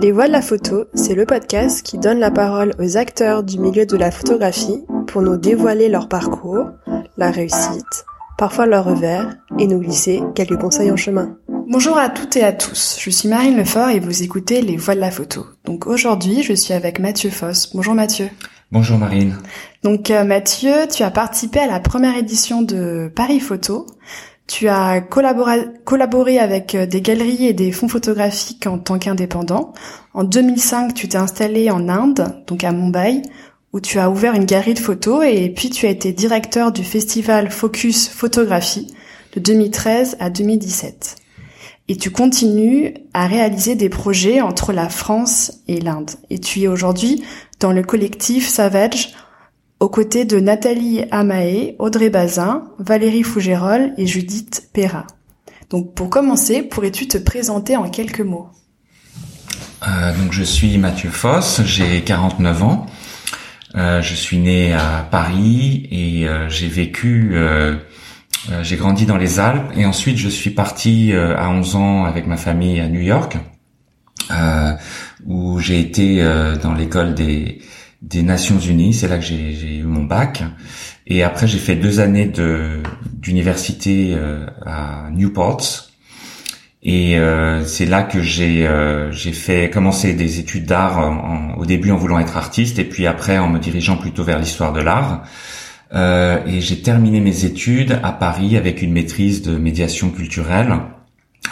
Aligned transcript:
Les 0.00 0.12
Voix 0.12 0.28
de 0.28 0.32
la 0.32 0.40
photo, 0.40 0.86
c'est 0.94 1.14
le 1.14 1.26
podcast 1.26 1.82
qui 1.82 1.98
donne 1.98 2.20
la 2.20 2.30
parole 2.30 2.74
aux 2.78 2.96
acteurs 2.96 3.42
du 3.42 3.58
milieu 3.58 3.84
de 3.84 3.98
la 3.98 4.10
photographie 4.10 4.82
pour 5.06 5.20
nous 5.20 5.36
dévoiler 5.36 5.90
leur 5.90 6.08
parcours, 6.08 6.70
la 7.18 7.30
réussite, 7.30 8.06
parfois 8.38 8.64
leur 8.64 8.86
revers, 8.86 9.36
et 9.58 9.66
nous 9.66 9.78
glisser 9.78 10.22
quelques 10.34 10.58
conseils 10.58 10.90
en 10.90 10.96
chemin. 10.96 11.36
Bonjour 11.68 11.98
à 11.98 12.08
toutes 12.08 12.36
et 12.36 12.44
à 12.44 12.54
tous, 12.54 12.96
je 12.98 13.10
suis 13.10 13.28
Marine 13.28 13.58
Lefort 13.58 13.90
et 13.90 14.00
vous 14.00 14.22
écoutez 14.22 14.62
Les 14.62 14.78
Voix 14.78 14.94
de 14.94 15.00
la 15.00 15.10
photo. 15.10 15.44
Donc 15.66 15.86
aujourd'hui, 15.86 16.42
je 16.42 16.54
suis 16.54 16.72
avec 16.72 16.98
Mathieu 16.98 17.28
Foss. 17.28 17.74
Bonjour 17.74 17.92
Mathieu. 17.92 18.30
Bonjour 18.72 18.96
Marine. 18.96 19.36
Donc 19.82 20.10
euh, 20.10 20.24
Mathieu, 20.24 20.72
tu 20.90 21.02
as 21.02 21.10
participé 21.10 21.58
à 21.58 21.66
la 21.66 21.80
première 21.80 22.16
édition 22.16 22.62
de 22.62 23.12
Paris 23.14 23.40
Photo. 23.40 23.84
Tu 24.50 24.66
as 24.66 25.00
collaboré, 25.00 26.40
avec 26.40 26.74
euh, 26.74 26.84
des 26.84 27.00
galeries 27.00 27.46
et 27.46 27.52
des 27.52 27.70
fonds 27.70 27.86
photographiques 27.86 28.66
en 28.66 28.78
tant 28.78 28.98
qu'indépendant. 28.98 29.72
En 30.12 30.24
2005, 30.24 30.92
tu 30.92 31.06
t'es 31.06 31.18
installé 31.18 31.70
en 31.70 31.88
Inde, 31.88 32.42
donc 32.48 32.64
à 32.64 32.72
Mumbai, 32.72 33.22
où 33.72 33.78
tu 33.78 34.00
as 34.00 34.10
ouvert 34.10 34.34
une 34.34 34.46
galerie 34.46 34.74
de 34.74 34.80
photos 34.80 35.24
et 35.24 35.50
puis 35.50 35.70
tu 35.70 35.86
as 35.86 35.90
été 35.90 36.10
directeur 36.10 36.72
du 36.72 36.82
festival 36.82 37.48
Focus 37.48 38.08
Photographie 38.08 38.92
de 39.36 39.40
2013 39.40 40.16
à 40.18 40.30
2017. 40.30 41.14
Et 41.86 41.94
tu 41.94 42.10
continues 42.10 42.94
à 43.14 43.28
réaliser 43.28 43.76
des 43.76 43.88
projets 43.88 44.40
entre 44.40 44.72
la 44.72 44.88
France 44.88 45.60
et 45.68 45.80
l'Inde. 45.80 46.10
Et 46.28 46.40
tu 46.40 46.62
es 46.62 46.66
aujourd'hui 46.66 47.22
dans 47.60 47.70
le 47.70 47.84
collectif 47.84 48.48
Savage 48.48 49.14
aux 49.80 49.88
côtés 49.88 50.26
de 50.26 50.38
Nathalie 50.38 51.04
Amae, 51.10 51.74
Audrey 51.78 52.10
Bazin, 52.10 52.64
Valérie 52.78 53.22
Fougérol 53.22 53.92
et 53.96 54.06
Judith 54.06 54.68
Perra. 54.74 55.06
Donc 55.70 55.94
pour 55.94 56.10
commencer, 56.10 56.62
pourrais-tu 56.62 57.08
te 57.08 57.16
présenter 57.16 57.76
en 57.76 57.88
quelques 57.88 58.20
mots? 58.20 58.48
Euh, 59.88 60.12
Donc 60.18 60.32
je 60.32 60.42
suis 60.42 60.76
Mathieu 60.76 61.08
Foss, 61.08 61.62
j'ai 61.64 62.02
49 62.02 62.62
ans. 62.62 62.86
Euh, 63.74 64.02
je 64.02 64.14
suis 64.14 64.36
né 64.36 64.74
à 64.74 65.06
Paris 65.10 65.88
et 65.90 66.28
euh, 66.28 66.48
j'ai 66.50 66.68
vécu, 66.68 67.34
j'ai 68.62 68.76
grandi 68.76 69.06
dans 69.06 69.16
les 69.16 69.40
Alpes 69.40 69.72
et 69.76 69.86
ensuite 69.86 70.18
je 70.18 70.28
suis 70.28 70.50
parti 70.50 71.12
à 71.14 71.48
11 71.48 71.76
ans 71.76 72.04
avec 72.04 72.26
ma 72.26 72.36
famille 72.36 72.80
à 72.80 72.88
New 72.88 73.00
York 73.00 73.38
où 75.26 75.58
j'ai 75.58 75.80
été 75.80 76.22
dans 76.62 76.74
l'école 76.74 77.14
des 77.14 77.60
des 78.02 78.22
Nations 78.22 78.58
Unies. 78.58 78.94
C'est 78.94 79.08
là 79.08 79.18
que 79.18 79.24
j'ai 79.24 79.76
eu 79.76 79.82
mon 79.82 80.04
bac. 80.04 80.42
Et 81.06 81.22
après, 81.22 81.46
j'ai 81.46 81.58
fait 81.58 81.76
deux 81.76 82.00
années 82.00 82.26
de 82.26 82.82
d'université 83.12 84.12
euh, 84.14 84.46
à 84.64 85.10
Newport. 85.10 85.62
Et 86.82 87.18
euh, 87.18 87.64
c'est 87.66 87.84
là 87.84 88.02
que 88.02 88.22
j'ai 88.22 88.66
euh, 88.66 89.12
fait 89.12 89.68
commencer 89.68 90.14
des 90.14 90.38
études 90.38 90.64
d'art 90.64 91.58
au 91.58 91.66
début 91.66 91.90
en 91.90 91.96
voulant 91.96 92.18
être 92.18 92.38
artiste 92.38 92.78
et 92.78 92.84
puis 92.84 93.06
après 93.06 93.36
en 93.36 93.48
me 93.48 93.58
dirigeant 93.58 93.98
plutôt 93.98 94.24
vers 94.24 94.38
l'histoire 94.38 94.72
de 94.72 94.80
l'art. 94.80 95.24
et 95.92 96.60
j'ai 96.60 96.80
terminé 96.80 97.20
mes 97.20 97.44
études 97.44 97.98
à 98.02 98.12
Paris 98.12 98.56
avec 98.56 98.80
une 98.80 98.92
maîtrise 98.92 99.42
de 99.42 99.58
médiation 99.58 100.08
culturelle 100.08 100.72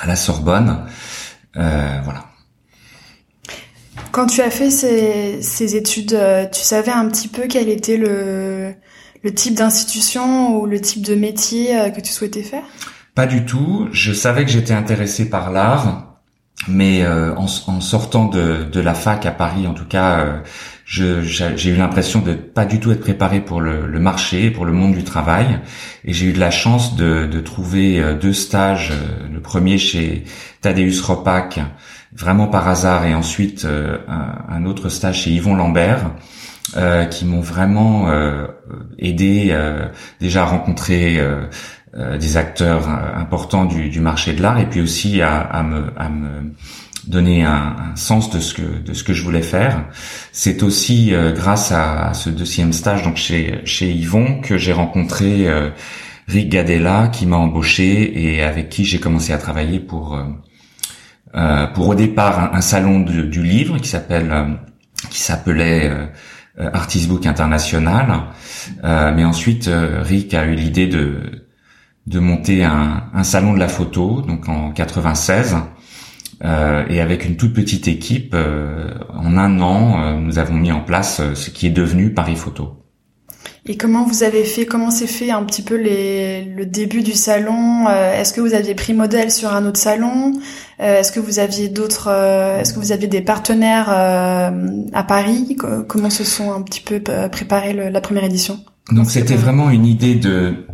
à 0.01 0.07
la 0.07 0.17
Sorbonne. 0.17 0.87
voilà. 1.55 2.25
Quand 4.11 4.27
tu 4.27 4.41
as 4.41 4.51
fait 4.51 4.71
ces, 4.71 5.43
ces 5.43 5.77
études, 5.77 6.15
euh, 6.15 6.47
tu 6.47 6.61
savais 6.61 6.91
un 6.91 7.07
petit 7.09 7.29
peu 7.29 7.43
quel 7.49 7.69
était 7.69 7.99
le, 7.99 8.75
le 9.23 9.35
type 9.35 9.55
d'institution 9.55 10.57
ou 10.57 10.67
le 10.67 10.81
type 10.81 11.03
de 11.05 11.15
métier 11.15 11.79
euh, 11.79 11.91
que 11.91 12.01
tu 12.01 12.11
souhaitais 12.11 12.43
faire? 12.43 12.63
Pas 13.15 13.27
du 13.27 13.45
tout. 13.45 13.89
Je 13.93 14.13
savais 14.13 14.45
que 14.45 14.51
j'étais 14.51 14.73
intéressé 14.73 15.29
par 15.29 15.51
l'art, 15.51 16.21
mais 16.69 17.05
euh, 17.05 17.35
en, 17.35 17.45
en, 17.45 17.81
sortant 17.81 18.25
de, 18.25 18.65
de, 18.65 18.81
la 18.81 18.95
fac 18.95 19.27
à 19.27 19.31
Paris, 19.31 19.67
en 19.67 19.75
tout 19.75 19.85
cas, 19.85 20.43
j'ai 20.87 21.69
eu 21.69 21.77
l'impression 21.77 22.21
de 22.21 22.33
pas 22.33 22.65
du 22.65 22.81
tout 22.81 22.91
être 22.93 23.01
préparé 23.01 23.41
pour 23.41 23.61
le, 23.61 23.87
le, 23.87 24.01
marché, 24.01 24.51
pour 24.51 24.65
le 24.65 24.73
monde 24.73 24.95
du 24.95 25.05
travail. 25.05 25.61
Et 26.05 26.15
j'ai 26.15 26.27
eu 26.27 26.33
de 26.33 26.41
la 26.41 26.51
chance 26.51 26.97
de, 26.97 27.27
de 27.27 27.41
trouver 27.41 28.17
deux 28.21 28.33
stages. 28.33 28.93
Le 29.31 29.41
premier 29.41 29.77
chez 29.79 30.25
Tadeusz 30.63 31.03
Ropak, 31.03 31.61
vraiment 32.17 32.47
par 32.47 32.69
hasard, 32.69 33.05
et 33.05 33.15
ensuite 33.15 33.65
euh, 33.65 33.99
un, 34.49 34.65
autre 34.65 34.89
stage 34.89 35.23
chez 35.23 35.31
Yvon 35.31 35.55
Lambert, 35.55 36.11
euh, 36.77 37.05
qui 37.07 37.25
m'ont 37.25 37.41
vraiment 37.41 38.11
euh, 38.11 38.47
aidé 38.99 39.57
déjà 40.21 40.43
à 40.43 40.47
rencontrer 40.47 41.19
des 41.95 42.37
acteurs 42.37 42.89
importants 42.89 43.65
du, 43.65 43.89
du, 43.89 44.01
marché 44.01 44.33
de 44.33 44.43
l'art, 44.43 44.59
et 44.59 44.67
puis 44.67 44.81
aussi 44.81 45.23
à, 45.23 45.41
à, 45.41 45.63
me, 45.63 45.93
à 45.97 46.09
me 46.09 46.53
donner 47.07 47.45
un, 47.45 47.77
un, 47.93 47.97
sens 47.97 48.31
de 48.31 48.41
ce 48.41 48.53
que 48.53 48.83
de 48.83 48.93
ce 48.93 49.03
que 49.03 49.15
je 49.15 49.23
voulais 49.23 49.43
faire. 49.43 49.85
C'est 50.31 50.63
aussi 50.63 51.13
grâce 51.35 51.73
à, 51.73 52.13
ce 52.13 52.29
deuxième 52.29 52.73
stage 52.73 53.03
donc 53.03 53.17
chez 53.17 53.61
chez 53.65 53.91
Yvon 53.91 54.41
que 54.43 54.59
j'ai 54.59 54.75
rencontré 54.75 55.49
Rick 56.29 56.51
Gadella 56.51 57.09
qui 57.09 57.25
m'a 57.27 57.37
embauché 57.37 58.23
et 58.23 58.43
avec 58.43 58.69
qui 58.69 58.85
j'ai 58.85 59.01
commencé 59.01 59.33
à 59.33 59.39
travailler 59.39 59.81
pour 59.81 60.15
euh, 60.15 60.25
pour 61.75 61.89
au 61.89 61.95
départ 61.95 62.55
un, 62.55 62.61
salon 62.61 63.01
du 63.01 63.43
livre 63.43 63.79
qui 63.79 63.89
s'appelle 63.89 64.31
euh, 64.31 64.55
qui 65.11 65.21
s'appelait 65.21 65.91
euh, 65.91 66.07
Artist 66.73 67.09
Book 67.09 67.27
International, 67.27 68.25
mais 68.83 69.25
ensuite 69.25 69.71
Rick 69.73 70.35
a 70.35 70.45
eu 70.45 70.55
l'idée 70.55 70.87
de 70.87 71.45
de 72.07 72.19
monter 72.21 72.65
un, 72.65 73.05
un, 73.13 73.23
salon 73.23 73.53
de 73.53 73.59
la 73.59 73.69
photo, 73.69 74.23
donc 74.23 74.49
en 74.49 74.73
96. 74.73 75.57
Euh, 76.43 76.87
et 76.89 77.01
avec 77.01 77.27
une 77.27 77.37
toute 77.37 77.53
petite 77.53 77.87
équipe, 77.87 78.33
euh, 78.35 78.95
en 79.11 79.37
un 79.37 79.61
an, 79.61 80.19
nous 80.19 80.39
avons 80.39 80.55
mis 80.55 80.73
en 80.73 80.81
place 80.81 81.21
ce 81.35 81.51
qui 81.51 81.67
est 81.67 81.71
devenu 81.71 82.15
Paris 82.15 82.37
Photo. 82.37 82.88
Et 83.71 83.77
comment 83.77 84.05
vous 84.05 84.23
avez 84.23 84.45
fait, 84.45 84.65
comment 84.65 84.91
s'est 84.91 85.07
fait 85.07 85.31
un 85.31 85.45
petit 85.45 85.61
peu 85.61 85.77
les, 85.77 86.43
le 86.43 86.65
début 86.65 87.03
du 87.03 87.13
salon 87.13 87.87
euh, 87.87 88.19
Est-ce 88.19 88.33
que 88.33 88.41
vous 88.41 88.55
aviez 88.55 88.75
pris 88.75 88.95
modèle 88.95 89.31
sur 89.31 89.53
un 89.53 89.67
autre 89.67 89.79
salon 89.79 90.33
euh, 90.81 91.01
Est-ce 91.01 91.13
que 91.13 91.21
vous 91.21 91.39
aviez 91.39 91.69
d'autres 91.69 92.09
euh, 92.11 92.61
Est-ce 92.61 92.73
que 92.73 92.79
vous 92.79 92.93
aviez 92.93 93.09
des 93.09 93.21
partenaires 93.21 93.91
à 93.91 95.03
Paris 95.03 95.59
Comment 95.87 96.09
se 96.09 96.25
sont 96.25 96.51
un 96.51 96.63
petit 96.63 96.81
peu 96.81 97.01
préparés 97.31 97.75
la 97.75 98.01
première 98.01 98.25
édition? 98.25 98.59
Donc 98.91 99.11
c'était 99.11 99.37
vraiment 99.37 99.69
une 99.71 99.87
idée 99.87 100.15
de 100.15 100.65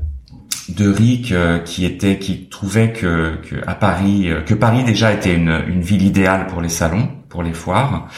de 0.69 0.88
Rick 0.88 1.34
qui 1.66 1.84
était 1.84 2.19
qui 2.19 2.49
trouvait 2.49 2.93
que, 2.93 3.37
que 3.43 3.56
à 3.66 3.75
Paris 3.75 4.28
que 4.47 4.55
Paris 4.55 4.82
déjà 4.84 5.12
était 5.12 5.34
une, 5.34 5.62
une 5.69 5.82
ville 5.82 6.03
idéale 6.03 6.47
pour 6.47 6.62
les 6.62 6.71
salons, 6.71 7.09
pour 7.28 7.43
les 7.43 7.53
foires. 7.53 8.09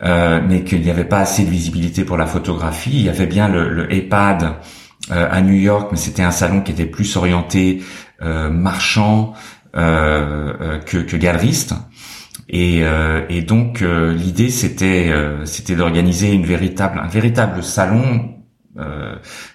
Euh, 0.00 0.40
mais 0.46 0.62
qu'il 0.62 0.82
n'y 0.82 0.90
avait 0.90 1.04
pas 1.04 1.18
assez 1.18 1.44
de 1.44 1.50
visibilité 1.50 2.04
pour 2.04 2.16
la 2.16 2.26
photographie. 2.26 2.92
Il 2.92 3.02
y 3.02 3.08
avait 3.08 3.26
bien 3.26 3.48
le, 3.48 3.68
le 3.68 3.92
EHPAD 3.92 4.54
euh, 5.10 5.28
à 5.28 5.40
New 5.40 5.54
York, 5.56 5.88
mais 5.90 5.98
c'était 5.98 6.22
un 6.22 6.30
salon 6.30 6.60
qui 6.60 6.70
était 6.70 6.86
plus 6.86 7.16
orienté 7.16 7.82
euh, 8.22 8.48
marchand 8.48 9.32
euh, 9.76 10.78
que, 10.78 10.98
que 10.98 11.16
galeriste. 11.16 11.74
Et, 12.48 12.82
et 13.28 13.42
donc 13.42 13.82
l'idée 13.82 14.48
c'était 14.48 15.12
c'était 15.44 15.76
d'organiser 15.76 16.32
une 16.32 16.46
véritable 16.46 16.98
un 16.98 17.06
véritable 17.06 17.62
salon 17.62 18.36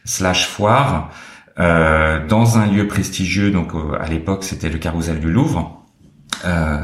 slash 0.05 0.45
foire 0.45 1.09
dans 1.57 2.57
un 2.59 2.67
lieu 2.67 2.87
prestigieux. 2.87 3.49
Donc 3.49 3.71
à 3.99 4.07
l'époque 4.07 4.43
c'était 4.43 4.69
le 4.69 4.77
Carrousel 4.77 5.19
du 5.19 5.31
Louvre. 5.31 5.83
Euh, 6.45 6.83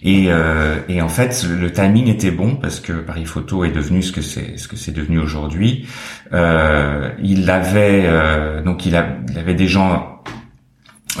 et, 0.00 0.26
euh, 0.28 0.76
et, 0.88 1.02
en 1.02 1.08
fait, 1.08 1.44
le 1.44 1.72
timing 1.72 2.06
était 2.08 2.30
bon 2.30 2.54
parce 2.54 2.78
que 2.78 2.92
Paris 2.92 3.24
Photo 3.24 3.64
est 3.64 3.72
devenu 3.72 4.02
ce 4.02 4.12
que 4.12 4.22
c'est 4.22 4.56
ce 4.56 4.68
que 4.68 4.76
c'est 4.76 4.92
devenu 4.92 5.18
aujourd'hui. 5.18 5.88
Euh, 6.32 7.10
il 7.20 7.50
avait 7.50 8.04
euh, 8.04 8.62
donc 8.62 8.86
il, 8.86 8.94
avait 8.94 9.54
des 9.54 9.66
gens 9.66 10.22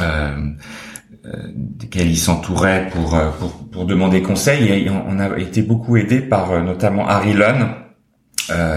euh, 0.00 0.36
euh 1.24 1.30
desquels 1.54 2.08
il 2.08 2.16
s'entourait 2.16 2.88
pour, 2.92 3.16
euh, 3.16 3.30
pour, 3.40 3.68
pour 3.68 3.84
demander 3.84 4.22
conseil 4.22 4.68
et 4.68 4.90
on 4.90 5.18
a 5.18 5.36
été 5.38 5.62
beaucoup 5.62 5.96
aidé 5.96 6.20
par 6.20 6.62
notamment 6.62 7.08
Harry 7.08 7.32
Lunn 7.32 7.74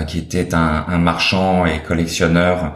qui 0.07 0.17
était 0.17 0.53
un, 0.53 0.85
un, 0.87 0.97
marchand 0.97 1.65
et 1.65 1.79
collectionneur 1.79 2.73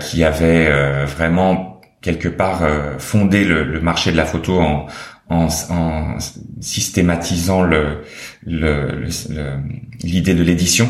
qui 0.00 0.24
avait 0.24 1.04
vraiment 1.04 1.82
quelque 2.00 2.28
part 2.28 2.62
fondé 2.98 3.44
le, 3.44 3.64
le, 3.64 3.80
marché 3.82 4.10
de 4.10 4.16
la 4.16 4.24
photo 4.24 4.60
en, 4.60 4.86
en, 5.30 5.48
en 5.70 6.18
systématisant 6.60 7.62
le, 7.62 8.02
l'idée 10.02 10.34
de 10.34 10.42
l'édition 10.42 10.88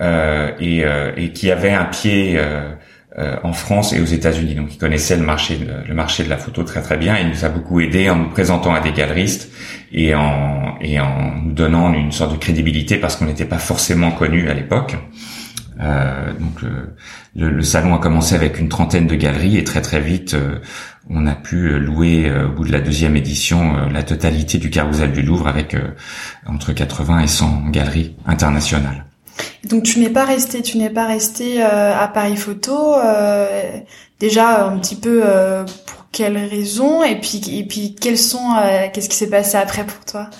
euh, 0.00 0.52
et, 0.60 0.84
euh, 0.84 1.12
et, 1.16 1.32
qui 1.32 1.50
avait 1.50 1.72
un 1.72 1.84
pied 1.84 2.34
euh, 2.36 2.72
euh, 3.18 3.36
en 3.42 3.52
France 3.52 3.92
et 3.92 4.00
aux 4.00 4.06
États-Unis. 4.06 4.54
Donc, 4.54 4.74
il 4.74 4.78
connaissait 4.78 5.16
le 5.16 5.24
marché, 5.24 5.58
le 5.86 5.94
marché 5.94 6.22
de 6.22 6.30
la 6.30 6.36
photo 6.36 6.62
très 6.62 6.82
très 6.82 6.96
bien. 6.96 7.18
Il 7.18 7.28
nous 7.28 7.44
a 7.44 7.48
beaucoup 7.48 7.80
aidé 7.80 8.08
en 8.08 8.16
nous 8.16 8.28
présentant 8.28 8.72
à 8.74 8.80
des 8.80 8.92
galeristes 8.92 9.50
et 9.92 10.14
en, 10.14 10.76
et 10.80 11.00
en 11.00 11.34
nous 11.42 11.52
donnant 11.52 11.92
une 11.92 12.12
sorte 12.12 12.32
de 12.32 12.38
crédibilité 12.38 12.98
parce 12.98 13.16
qu'on 13.16 13.24
n'était 13.24 13.46
pas 13.46 13.58
forcément 13.58 14.12
connu 14.12 14.48
à 14.48 14.54
l'époque. 14.54 14.96
Euh, 15.80 16.32
donc 16.38 16.62
le, 16.62 17.50
le, 17.50 17.62
salon 17.62 17.94
a 17.94 17.98
commencé 17.98 18.34
avec 18.34 18.58
une 18.58 18.70
trentaine 18.70 19.06
de 19.06 19.14
galeries 19.14 19.58
et 19.58 19.64
très 19.64 19.82
très 19.82 20.00
vite 20.00 20.34
on 21.10 21.26
a 21.26 21.34
pu 21.34 21.78
louer 21.78 22.32
au 22.44 22.48
bout 22.50 22.64
de 22.64 22.72
la 22.72 22.80
deuxième 22.80 23.16
édition 23.16 23.88
la 23.88 24.02
totalité 24.02 24.58
du 24.58 24.70
carrousel 24.70 25.12
du 25.12 25.22
Louvre 25.22 25.46
avec 25.48 25.76
entre 26.46 26.72
80 26.72 27.20
et 27.20 27.26
100 27.26 27.68
galeries 27.70 28.16
internationales. 28.26 29.04
Donc 29.68 29.84
tu 29.84 30.00
n'es 30.00 30.10
pas 30.10 30.24
resté, 30.24 30.62
tu 30.62 30.78
n'es 30.78 30.90
pas 30.90 31.06
resté 31.06 31.62
à 31.62 32.08
Paris 32.12 32.36
Photo. 32.36 32.96
déjà 34.18 34.66
un 34.66 34.78
petit 34.78 34.96
peu 34.96 35.22
pour 35.86 36.06
quelles 36.10 36.38
raisons 36.38 37.04
et 37.04 37.20
puis 37.20 37.40
et 37.56 37.64
puis 37.64 37.94
quels 37.94 38.18
sont 38.18 38.56
qu'est-ce 38.92 39.08
qui 39.08 39.16
s'est 39.16 39.30
passé 39.30 39.56
après 39.56 39.84
pour 39.84 40.04
toi? 40.04 40.30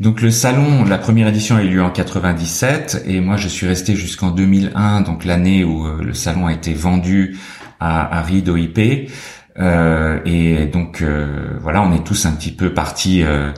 Donc 0.00 0.22
le 0.22 0.30
salon, 0.30 0.84
la 0.84 0.96
première 0.96 1.26
édition 1.26 1.56
a 1.56 1.62
eu 1.62 1.70
lieu 1.70 1.82
en 1.82 1.90
97 1.90 3.02
et 3.06 3.20
moi 3.20 3.36
je 3.36 3.48
suis 3.48 3.66
resté 3.66 3.96
jusqu'en 3.96 4.30
2001, 4.30 5.00
donc 5.00 5.24
l'année 5.24 5.64
où 5.64 5.86
euh, 5.86 6.02
le 6.04 6.14
salon 6.14 6.46
a 6.46 6.52
été 6.52 6.72
vendu 6.72 7.36
à, 7.80 8.18
à 8.18 8.22
Rideau 8.22 8.56
IP. 8.56 9.10
Euh, 9.58 10.20
et 10.24 10.66
donc 10.66 11.02
euh, 11.02 11.58
voilà, 11.60 11.82
on 11.82 11.92
est 11.92 12.04
tous 12.04 12.26
un 12.26 12.32
petit 12.32 12.52
peu 12.52 12.72
partis 12.72 13.22
euh, 13.24 13.52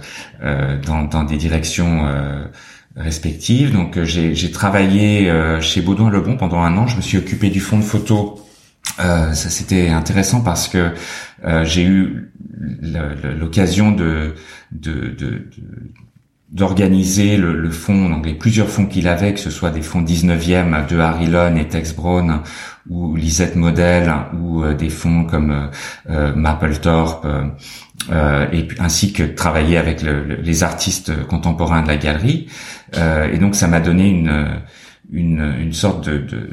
dans, 0.87 1.05
dans, 1.05 1.25
des 1.25 1.37
directions 1.37 2.07
respectives. 2.97 3.73
Donc 3.73 4.03
j'ai 4.03 4.51
travaillé 4.51 5.31
chez 5.61 5.81
Baudouin 5.83 6.11
Lebon 6.11 6.37
pendant 6.37 6.61
un 6.61 6.77
an. 6.77 6.87
Je 6.87 6.97
me 6.97 7.03
suis 7.03 7.19
occupé 7.19 7.51
du 7.51 7.61
fond 7.61 7.79
de 7.79 7.85
photo. 7.85 8.41
ça 8.99 9.35
c'était 9.35 9.89
intéressant 9.89 10.41
parce 10.41 10.69
que 10.69 10.93
j'ai 11.65 11.85
eu 11.85 12.33
l'occasion 13.39 13.93
de, 13.93 14.35
de, 14.73 15.09
de 15.11 15.49
d'organiser 16.51 17.37
le, 17.37 17.53
le 17.55 17.71
fonds, 17.71 18.09
donc 18.09 18.27
les 18.27 18.35
plusieurs 18.35 18.69
fonds 18.69 18.87
qu'il 18.87 19.07
avait, 19.07 19.35
que 19.35 19.41
ce 19.41 19.51
soit 19.51 19.71
des 19.71 19.83
fonds 19.83 20.03
19e 20.03 20.87
de 20.89 20.99
Harry 20.99 21.27
Lone 21.27 21.57
et 21.57 21.69
Tex 21.69 21.95
Brown, 21.95 22.41
ou 22.89 23.15
Lisette 23.15 23.55
Model, 23.55 24.13
ou 24.41 24.65
euh, 24.65 24.75
des 24.75 24.89
fonds 24.89 25.25
comme 25.25 25.51
euh, 25.53 25.67
euh 26.11 26.35
Mapplethorpe, 26.35 27.27
euh, 28.11 28.47
et 28.53 28.67
ainsi 28.81 29.13
que 29.13 29.23
travailler 29.23 29.77
avec 29.77 30.03
les 30.03 30.63
artistes 30.65 31.27
contemporains 31.27 31.83
de 31.83 31.89
la 31.89 31.97
galerie. 31.99 32.49
et 32.95 33.39
donc 33.39 33.55
ça 33.55 33.69
m'a 33.69 33.79
donné 33.79 34.09
une, 34.09 34.63
une, 35.13 35.73
sorte 35.75 36.09
de 36.09 36.49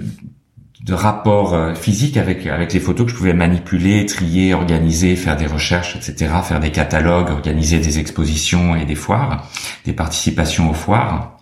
de 0.83 0.93
rapport 0.93 1.53
euh, 1.53 1.73
physique 1.73 2.17
avec 2.17 2.45
avec 2.45 2.71
les 2.73 2.79
photos 2.79 3.07
que 3.07 3.11
je 3.11 3.17
pouvais 3.17 3.33
manipuler, 3.33 4.05
trier, 4.05 4.53
organiser, 4.53 5.15
faire 5.15 5.35
des 5.35 5.47
recherches, 5.47 5.95
etc., 5.95 6.31
faire 6.43 6.59
des 6.59 6.71
catalogues, 6.71 7.29
organiser 7.29 7.79
des 7.79 7.99
expositions 7.99 8.75
et 8.75 8.85
des 8.85 8.95
foires, 8.95 9.47
des 9.85 9.93
participations 9.93 10.69
aux 10.69 10.75
foires. 10.75 11.37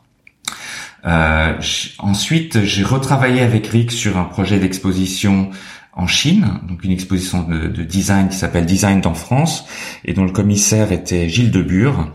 Euh, 1.06 1.54
ensuite, 2.00 2.64
j'ai 2.64 2.84
retravaillé 2.84 3.42
avec 3.42 3.68
Rick 3.68 3.92
sur 3.92 4.18
un 4.18 4.24
projet 4.24 4.58
d'exposition 4.58 5.52
en 5.94 6.08
Chine, 6.08 6.60
donc 6.68 6.84
une 6.84 6.92
exposition 6.92 7.44
de, 7.44 7.68
de 7.68 7.84
design 7.84 8.30
qui 8.30 8.38
s'appelle 8.38 8.66
Design 8.66 9.02
dans 9.02 9.14
France, 9.14 9.66
et 10.04 10.14
dont 10.14 10.26
le 10.26 10.32
commissaire 10.32 10.92
était 10.92 11.30
Gilles 11.30 11.52
Debure. 11.52 12.12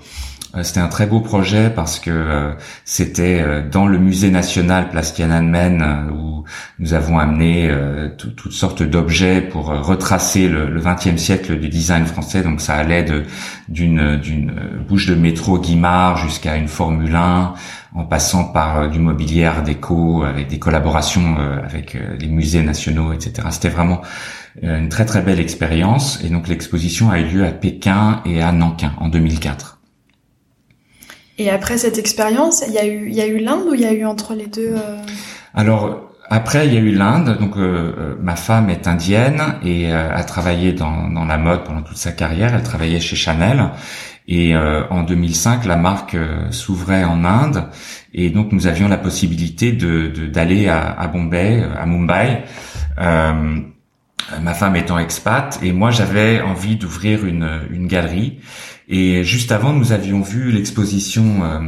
Euh, 0.56 0.62
c'était 0.62 0.80
un 0.80 0.88
très 0.88 1.06
beau 1.06 1.20
projet 1.20 1.70
parce 1.70 2.00
que 2.00 2.10
euh, 2.10 2.52
c'était 2.84 3.40
euh, 3.40 3.62
dans 3.68 3.86
le 3.86 3.98
musée 3.98 4.30
national 4.30 4.88
Place 4.88 5.14
Tiananmen 5.14 6.10
où 6.12 6.44
nous 6.78 6.94
avons 6.94 7.18
amené 7.18 7.70
toutes 8.16 8.52
sortes 8.52 8.82
d'objets 8.82 9.42
pour 9.42 9.66
retracer 9.66 10.48
le 10.48 10.80
XXe 10.80 11.20
siècle 11.20 11.58
du 11.60 11.68
design 11.68 12.06
français. 12.06 12.42
Donc 12.42 12.60
ça 12.60 12.74
allait 12.74 13.04
d'une 13.68 14.16
d'une 14.16 14.52
bouche 14.88 15.06
de 15.06 15.14
métro 15.14 15.58
Guimard 15.58 16.16
jusqu'à 16.16 16.56
une 16.56 16.66
Formule 16.66 17.14
1 17.14 17.54
en 17.94 18.04
passant 18.04 18.44
par 18.44 18.88
du 18.88 18.98
mobilier 18.98 19.44
art 19.44 19.62
déco 19.62 20.24
avec 20.24 20.48
des 20.48 20.58
collaborations 20.58 21.36
avec 21.62 21.96
les 22.18 22.28
musées 22.28 22.62
nationaux, 22.62 23.12
etc. 23.12 23.48
C'était 23.50 23.68
vraiment 23.68 24.00
une 24.62 24.88
très 24.88 25.04
très 25.04 25.20
belle 25.20 25.40
expérience 25.40 26.18
et 26.24 26.30
donc 26.30 26.48
l'exposition 26.48 27.10
a 27.10 27.20
eu 27.20 27.26
lieu 27.26 27.46
à 27.46 27.52
Pékin 27.52 28.22
et 28.24 28.42
à 28.42 28.50
Nankin 28.50 28.94
en 28.98 29.08
2004. 29.08 29.79
Et 31.40 31.48
après 31.48 31.78
cette 31.78 31.96
expérience, 31.96 32.62
il 32.68 32.74
y 32.74 32.78
a 32.78 32.86
eu, 32.86 33.08
il 33.08 33.14
y 33.14 33.22
a 33.22 33.26
eu 33.26 33.38
l'Inde 33.38 33.62
ou 33.70 33.72
il 33.72 33.80
y 33.80 33.86
a 33.86 33.94
eu 33.94 34.04
entre 34.04 34.34
les 34.34 34.46
deux 34.46 34.74
euh 34.74 34.98
Alors 35.54 36.10
après, 36.28 36.66
il 36.66 36.74
y 36.74 36.76
a 36.76 36.80
eu 36.80 36.92
l'Inde. 36.92 37.38
Donc 37.40 37.56
euh, 37.56 37.94
euh, 37.98 38.16
ma 38.20 38.36
femme 38.36 38.68
est 38.68 38.86
indienne 38.86 39.54
et 39.64 39.90
a 39.90 40.22
travaillé 40.24 40.74
dans, 40.74 41.08
dans 41.08 41.24
la 41.24 41.38
mode 41.38 41.64
pendant 41.64 41.80
toute 41.80 41.96
sa 41.96 42.12
carrière. 42.12 42.54
Elle 42.54 42.62
travaillait 42.62 43.00
chez 43.00 43.16
Chanel. 43.16 43.70
Et 44.28 44.54
en 44.54 45.02
2005, 45.02 45.64
la 45.64 45.76
marque 45.76 46.16
s'ouvrait 46.52 47.02
en 47.02 47.24
Inde, 47.24 47.64
et 48.14 48.30
donc 48.30 48.52
nous 48.52 48.68
avions 48.68 48.86
la 48.86 48.98
possibilité 48.98 49.72
de 49.72 50.06
d'aller 50.26 50.68
à, 50.68 50.88
à, 50.88 51.08
Bombay, 51.08 51.64
à 51.76 51.84
Mumbai. 51.84 52.44
Ma 54.40 54.54
femme 54.54 54.76
étant 54.76 54.98
expat, 54.98 55.58
et 55.62 55.72
moi 55.72 55.90
j'avais 55.90 56.40
envie 56.40 56.76
d'ouvrir 56.76 57.24
une, 57.24 57.48
une 57.70 57.86
galerie. 57.86 58.38
Et 58.88 59.22
juste 59.22 59.52
avant, 59.52 59.72
nous 59.72 59.92
avions 59.92 60.20
vu 60.20 60.50
l'exposition 60.50 61.44
euh, 61.44 61.60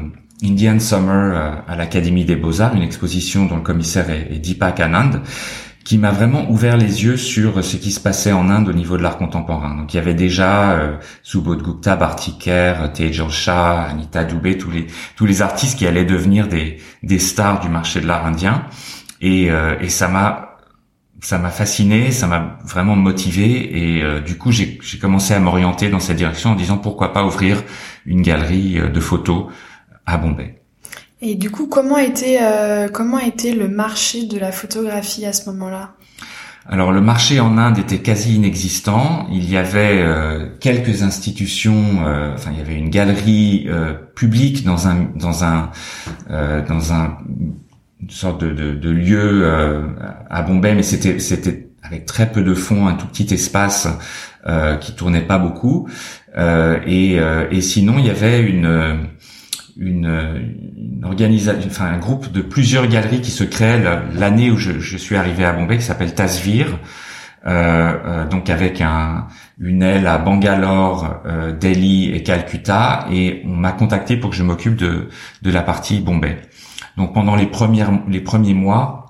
Indian 0.42 0.80
Summer 0.80 1.36
euh, 1.36 1.54
à 1.68 1.76
l'Académie 1.76 2.24
des 2.24 2.36
Beaux-Arts, 2.36 2.74
une 2.74 2.82
exposition 2.82 3.46
dont 3.46 3.56
le 3.56 3.62
commissaire 3.62 4.10
est, 4.10 4.38
Deepak 4.38 4.80
Anand, 4.80 5.20
qui 5.84 5.98
m'a 5.98 6.10
vraiment 6.10 6.50
ouvert 6.50 6.76
les 6.76 7.04
yeux 7.04 7.16
sur 7.16 7.64
ce 7.64 7.76
qui 7.76 7.92
se 7.92 8.00
passait 8.00 8.32
en 8.32 8.48
Inde 8.50 8.68
au 8.68 8.72
niveau 8.72 8.96
de 8.96 9.02
l'art 9.02 9.18
contemporain. 9.18 9.76
Donc 9.76 9.94
il 9.94 9.96
y 9.96 10.00
avait 10.00 10.14
déjà 10.14 10.72
euh, 10.72 10.96
Subodh 11.22 11.62
Bartikar, 11.84 12.92
Tejal 12.92 13.30
Shah, 13.30 13.82
Anita 13.82 14.24
Dubé, 14.24 14.58
tous 14.58 14.70
les 14.70 14.86
tous 15.16 15.26
les 15.26 15.42
artistes 15.42 15.78
qui 15.78 15.86
allaient 15.86 16.04
devenir 16.04 16.48
des 16.48 16.78
des 17.02 17.18
stars 17.18 17.60
du 17.60 17.68
marché 17.68 18.00
de 18.00 18.06
l'art 18.06 18.26
indien. 18.26 18.64
Et, 19.20 19.52
euh, 19.52 19.76
et 19.80 19.88
ça 19.88 20.08
m'a 20.08 20.51
ça 21.22 21.38
m'a 21.38 21.50
fasciné, 21.50 22.10
ça 22.10 22.26
m'a 22.26 22.58
vraiment 22.64 22.96
motivé 22.96 23.78
et 23.78 24.02
euh, 24.02 24.20
du 24.20 24.36
coup 24.36 24.50
j'ai 24.50 24.78
commencé 25.00 25.32
à 25.32 25.38
m'orienter 25.38 25.88
dans 25.88 26.00
cette 26.00 26.16
direction 26.16 26.50
en 26.50 26.54
disant 26.56 26.78
pourquoi 26.78 27.12
pas 27.12 27.24
ouvrir 27.24 27.62
une 28.04 28.22
galerie 28.22 28.78
euh, 28.78 28.88
de 28.88 29.00
photos 29.00 29.46
à 30.04 30.18
Bombay. 30.18 30.60
Et 31.20 31.36
du 31.36 31.50
coup 31.50 31.68
comment 31.68 31.96
était 31.96 32.40
euh, 32.42 32.88
comment 32.88 33.20
était 33.20 33.54
le 33.54 33.68
marché 33.68 34.26
de 34.26 34.36
la 34.36 34.50
photographie 34.50 35.24
à 35.24 35.32
ce 35.32 35.48
moment-là? 35.50 35.94
Alors 36.68 36.90
le 36.90 37.00
marché 37.00 37.38
en 37.38 37.56
Inde 37.56 37.78
était 37.78 38.00
quasi 38.00 38.34
inexistant. 38.34 39.28
Il 39.30 39.48
y 39.48 39.56
avait 39.56 40.04
quelques 40.60 41.02
institutions. 41.02 42.04
enfin, 42.34 42.52
il 42.52 42.58
y 42.58 42.60
avait 42.60 42.76
une 42.76 42.88
galerie 42.88 43.68
publique 44.14 44.62
dans 44.62 44.86
un 44.86 45.08
dans 45.16 45.42
un 45.42 45.70
dans 46.28 46.92
un 46.92 47.18
une 48.02 48.10
sorte 48.10 48.42
de, 48.42 48.72
de, 48.72 48.90
lieu 48.90 49.42
euh, 49.44 49.86
à 50.28 50.42
Bombay, 50.42 50.74
mais 50.74 50.82
c'était 50.82 51.18
c'était 51.18 51.68
avec 51.82 52.06
très 52.06 52.30
peu 52.30 52.42
de 52.42 52.54
fonds, 52.54 52.86
un 52.86 52.94
tout 52.94 53.06
petit 53.06 53.32
espace 53.34 53.88
euh, 54.46 54.76
qui 54.76 54.94
tournait 54.94 55.22
pas 55.22 55.38
beaucoup. 55.38 55.88
Euh, 56.36 56.78
et, 56.86 57.18
euh, 57.18 57.46
et 57.50 57.60
sinon, 57.60 57.98
il 57.98 58.06
y 58.06 58.10
avait 58.10 58.40
une 58.40 59.08
une, 59.78 61.02
organisation, 61.02 61.58
enfin 61.66 61.86
un 61.86 61.98
groupe 61.98 62.30
de 62.30 62.42
plusieurs 62.42 62.86
galeries 62.86 63.22
qui 63.22 63.30
se 63.30 63.42
créaient 63.42 63.82
l'année 64.14 64.50
où 64.50 64.58
je, 64.58 64.96
suis 64.98 65.16
arrivé 65.16 65.44
à 65.44 65.52
Bombay, 65.52 65.78
qui 65.78 65.84
s'appelle 65.84 66.14
Tasvir. 66.14 66.78
Donc 67.44 68.50
avec 68.50 68.80
un, 68.82 69.26
une 69.58 69.82
aile 69.82 70.06
à 70.06 70.18
Bangalore, 70.18 71.22
Delhi 71.58 72.12
et 72.12 72.22
Calcutta, 72.22 73.06
et 73.10 73.42
on 73.46 73.56
m'a 73.56 73.72
contacté 73.72 74.16
pour 74.16 74.30
que 74.30 74.36
je 74.36 74.42
m'occupe 74.42 74.76
de, 74.76 75.08
de 75.40 75.50
la 75.50 75.62
partie 75.62 76.00
Bombay. 76.00 76.38
Donc 76.96 77.14
pendant 77.14 77.36
les 77.36 77.46
premières 77.46 77.90
les 78.08 78.20
premiers 78.20 78.54
mois 78.54 79.02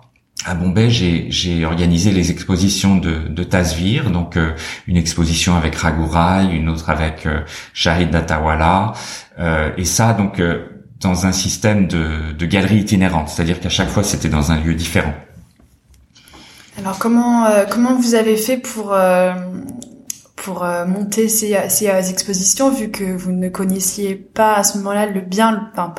à 0.45 0.55
Bombay, 0.55 0.91
j'ai 0.91 1.65
organisé 1.65 2.11
les 2.11 2.31
expositions 2.31 2.97
de, 2.97 3.29
de 3.29 3.45
Tasvir, 3.45 4.11
donc 4.11 4.37
euh, 4.37 4.55
une 4.89 4.97
exposition 4.97 5.55
avec 5.57 5.77
Raghurai, 5.77 6.53
une 6.53 6.69
autre 6.69 6.91
avec 6.91 7.27
euh, 7.27 7.43
Shahid 7.75 8.11
Datawala, 8.11 8.93
euh, 9.39 9.71
et 9.77 9.85
ça 9.85 10.15
donc 10.15 10.41
euh, 10.41 10.67
dans 11.01 11.27
un 11.27 11.33
système 11.33 11.87
de, 11.87 12.33
de 12.33 12.47
galerie 12.47 12.79
itinérante, 12.79 13.29
c'est-à-dire 13.29 13.61
qu'à 13.61 13.69
chaque 13.69 13.89
fois 13.89 14.03
c'était 14.03 14.29
dans 14.29 14.51
un 14.51 14.59
lieu 14.59 14.75
différent. 14.75 15.15
Alors 16.79 16.99
comment 16.99 17.47
comment 17.71 17.95
vous 17.95 18.15
avez 18.15 18.37
fait 18.37 18.57
pour 18.57 18.97
pour 20.43 20.65
euh, 20.65 20.85
monter 20.85 21.29
ces, 21.29 21.57
ces 21.69 21.89
euh, 21.89 22.03
expositions 22.03 22.71
vu 22.71 22.91
que 22.91 23.05
vous 23.05 23.31
ne 23.31 23.49
connaissiez 23.49 24.17
pas 24.17 24.55
à 24.55 24.65
ce 24.65 24.77
moment-là 24.79 25.07
le 25.07 25.21
bien, 25.21 25.71
enfin, 25.73 25.95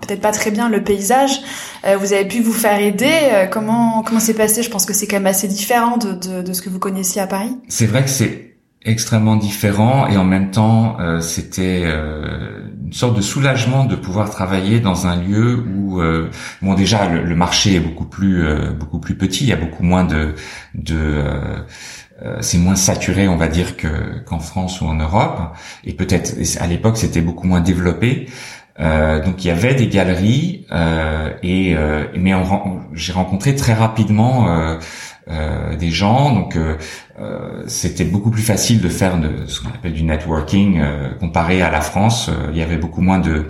peut-être 0.00 0.20
pas 0.20 0.30
très 0.30 0.52
bien 0.52 0.68
le 0.68 0.82
paysage. 0.84 1.40
Euh, 1.84 1.96
vous 1.96 2.12
avez 2.12 2.26
pu 2.26 2.40
vous 2.40 2.52
faire 2.52 2.80
aider. 2.80 3.48
comment 3.50 4.02
comment 4.02 4.20
c'est 4.20 4.34
passé? 4.34 4.62
Je 4.62 4.70
pense 4.70 4.86
que 4.86 4.94
c'est 4.94 5.06
quand 5.06 5.16
même 5.16 5.26
assez 5.26 5.48
différent 5.48 5.96
de, 5.96 6.12
de, 6.12 6.42
de, 6.42 6.52
ce 6.52 6.62
que 6.62 6.70
vous 6.70 6.78
connaissiez 6.78 7.20
à 7.20 7.26
Paris. 7.26 7.56
C'est 7.68 7.86
vrai 7.86 8.04
que 8.04 8.10
c'est 8.10 8.49
extrêmement 8.82 9.36
différent 9.36 10.06
et 10.06 10.16
en 10.16 10.24
même 10.24 10.50
temps 10.50 10.96
c'était 11.20 11.84
une 11.84 12.92
sorte 12.92 13.14
de 13.14 13.20
soulagement 13.20 13.84
de 13.84 13.94
pouvoir 13.94 14.30
travailler 14.30 14.80
dans 14.80 15.06
un 15.06 15.16
lieu 15.16 15.56
où 15.56 16.00
bon 16.62 16.74
déjà 16.74 17.06
le, 17.06 17.36
marché 17.36 17.74
est 17.74 17.80
beaucoup 17.80 18.06
plus 18.06 18.42
beaucoup 18.78 18.98
plus 18.98 19.16
petit 19.16 19.44
il 19.44 19.50
y 19.50 19.52
a 19.52 19.56
beaucoup 19.56 19.82
moins 19.82 20.04
de 20.04 20.34
de 20.74 21.22
euh, 22.22 22.36
c'est 22.40 22.58
moins 22.58 22.76
saturé, 22.76 23.28
on 23.28 23.36
va 23.36 23.48
dire, 23.48 23.76
que 23.76 24.18
qu'en 24.26 24.40
France 24.40 24.80
ou 24.80 24.86
en 24.86 24.94
Europe. 24.94 25.56
Et 25.84 25.94
peut-être 25.94 26.34
à 26.60 26.66
l'époque 26.66 26.96
c'était 26.96 27.22
beaucoup 27.22 27.46
moins 27.46 27.60
développé. 27.60 28.28
Euh, 28.78 29.22
donc 29.22 29.44
il 29.44 29.48
y 29.48 29.50
avait 29.50 29.74
des 29.74 29.88
galeries 29.88 30.66
euh, 30.72 31.30
et 31.42 31.76
mais 32.16 32.32
j'ai 32.94 33.12
rencontré 33.12 33.54
très 33.54 33.74
rapidement 33.74 34.78
euh, 35.30 35.76
des 35.76 35.90
gens. 35.90 36.34
Donc 36.34 36.58
euh, 37.20 37.64
c'était 37.66 38.04
beaucoup 38.04 38.30
plus 38.30 38.42
facile 38.42 38.80
de 38.80 38.88
faire 38.88 39.20
de, 39.20 39.44
ce 39.46 39.60
qu'on 39.60 39.68
appelle 39.68 39.92
du 39.92 40.04
networking 40.04 40.80
euh, 40.80 41.10
comparé 41.18 41.60
à 41.60 41.70
la 41.70 41.82
France. 41.82 42.30
Euh, 42.30 42.48
il 42.52 42.58
y 42.58 42.62
avait 42.62 42.78
beaucoup 42.78 43.02
moins 43.02 43.18
de 43.18 43.46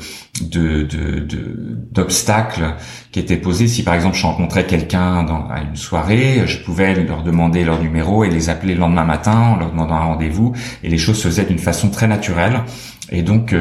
d'obstacles 1.92 2.62
de, 2.62 2.72
qui 3.12 3.20
étaient 3.20 3.36
posés. 3.36 3.68
Si 3.68 3.84
par 3.84 3.94
exemple 3.94 4.16
je 4.16 4.26
rencontrais 4.26 4.66
quelqu'un 4.66 5.24
à 5.50 5.60
une 5.60 5.76
soirée, 5.76 6.46
je 6.46 6.58
pouvais 6.64 6.94
leur 7.04 7.22
demander 7.22 7.62
leur 7.62 7.80
numéro 7.80 8.24
et 8.24 8.30
les 8.30 8.48
appeler 8.48 8.74
le 8.74 8.80
lendemain 8.80 9.04
matin 9.04 9.38
en 9.38 9.56
leur 9.56 9.70
demandant 9.70 9.96
un 9.96 10.04
rendez-vous. 10.04 10.52
Et 10.82 10.88
les 10.88 10.98
choses 10.98 11.18
se 11.18 11.28
faisaient 11.28 11.44
d'une 11.44 11.58
façon 11.58 11.90
très 11.90 12.08
naturelle. 12.08 12.62
Et 13.12 13.22
donc 13.22 13.54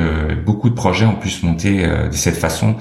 beaucoup 0.45 0.69
de 0.69 0.75
projets 0.75 1.05
ont 1.05 1.15
pu 1.15 1.29
se 1.29 1.45
monter 1.45 1.85
de 1.85 2.15
cette 2.15 2.37
façon 2.37 2.75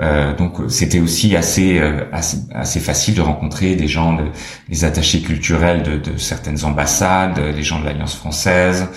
euh, 0.00 0.34
donc 0.36 0.58
c'était 0.68 1.00
aussi 1.00 1.34
assez, 1.34 1.78
euh, 1.78 2.04
assez, 2.12 2.80
facile 2.80 3.14
de 3.14 3.20
rencontrer 3.20 3.74
des 3.74 3.88
gens, 3.88 4.14
de, 4.14 4.24
les 4.68 4.84
attachés 4.84 5.20
culturels 5.20 5.82
de, 5.82 5.96
de, 5.96 6.16
certaines 6.16 6.64
ambassades, 6.64 7.38
les 7.38 7.62
gens 7.64 7.80
de 7.80 7.84
l'Alliance 7.84 8.14
française, 8.14 8.88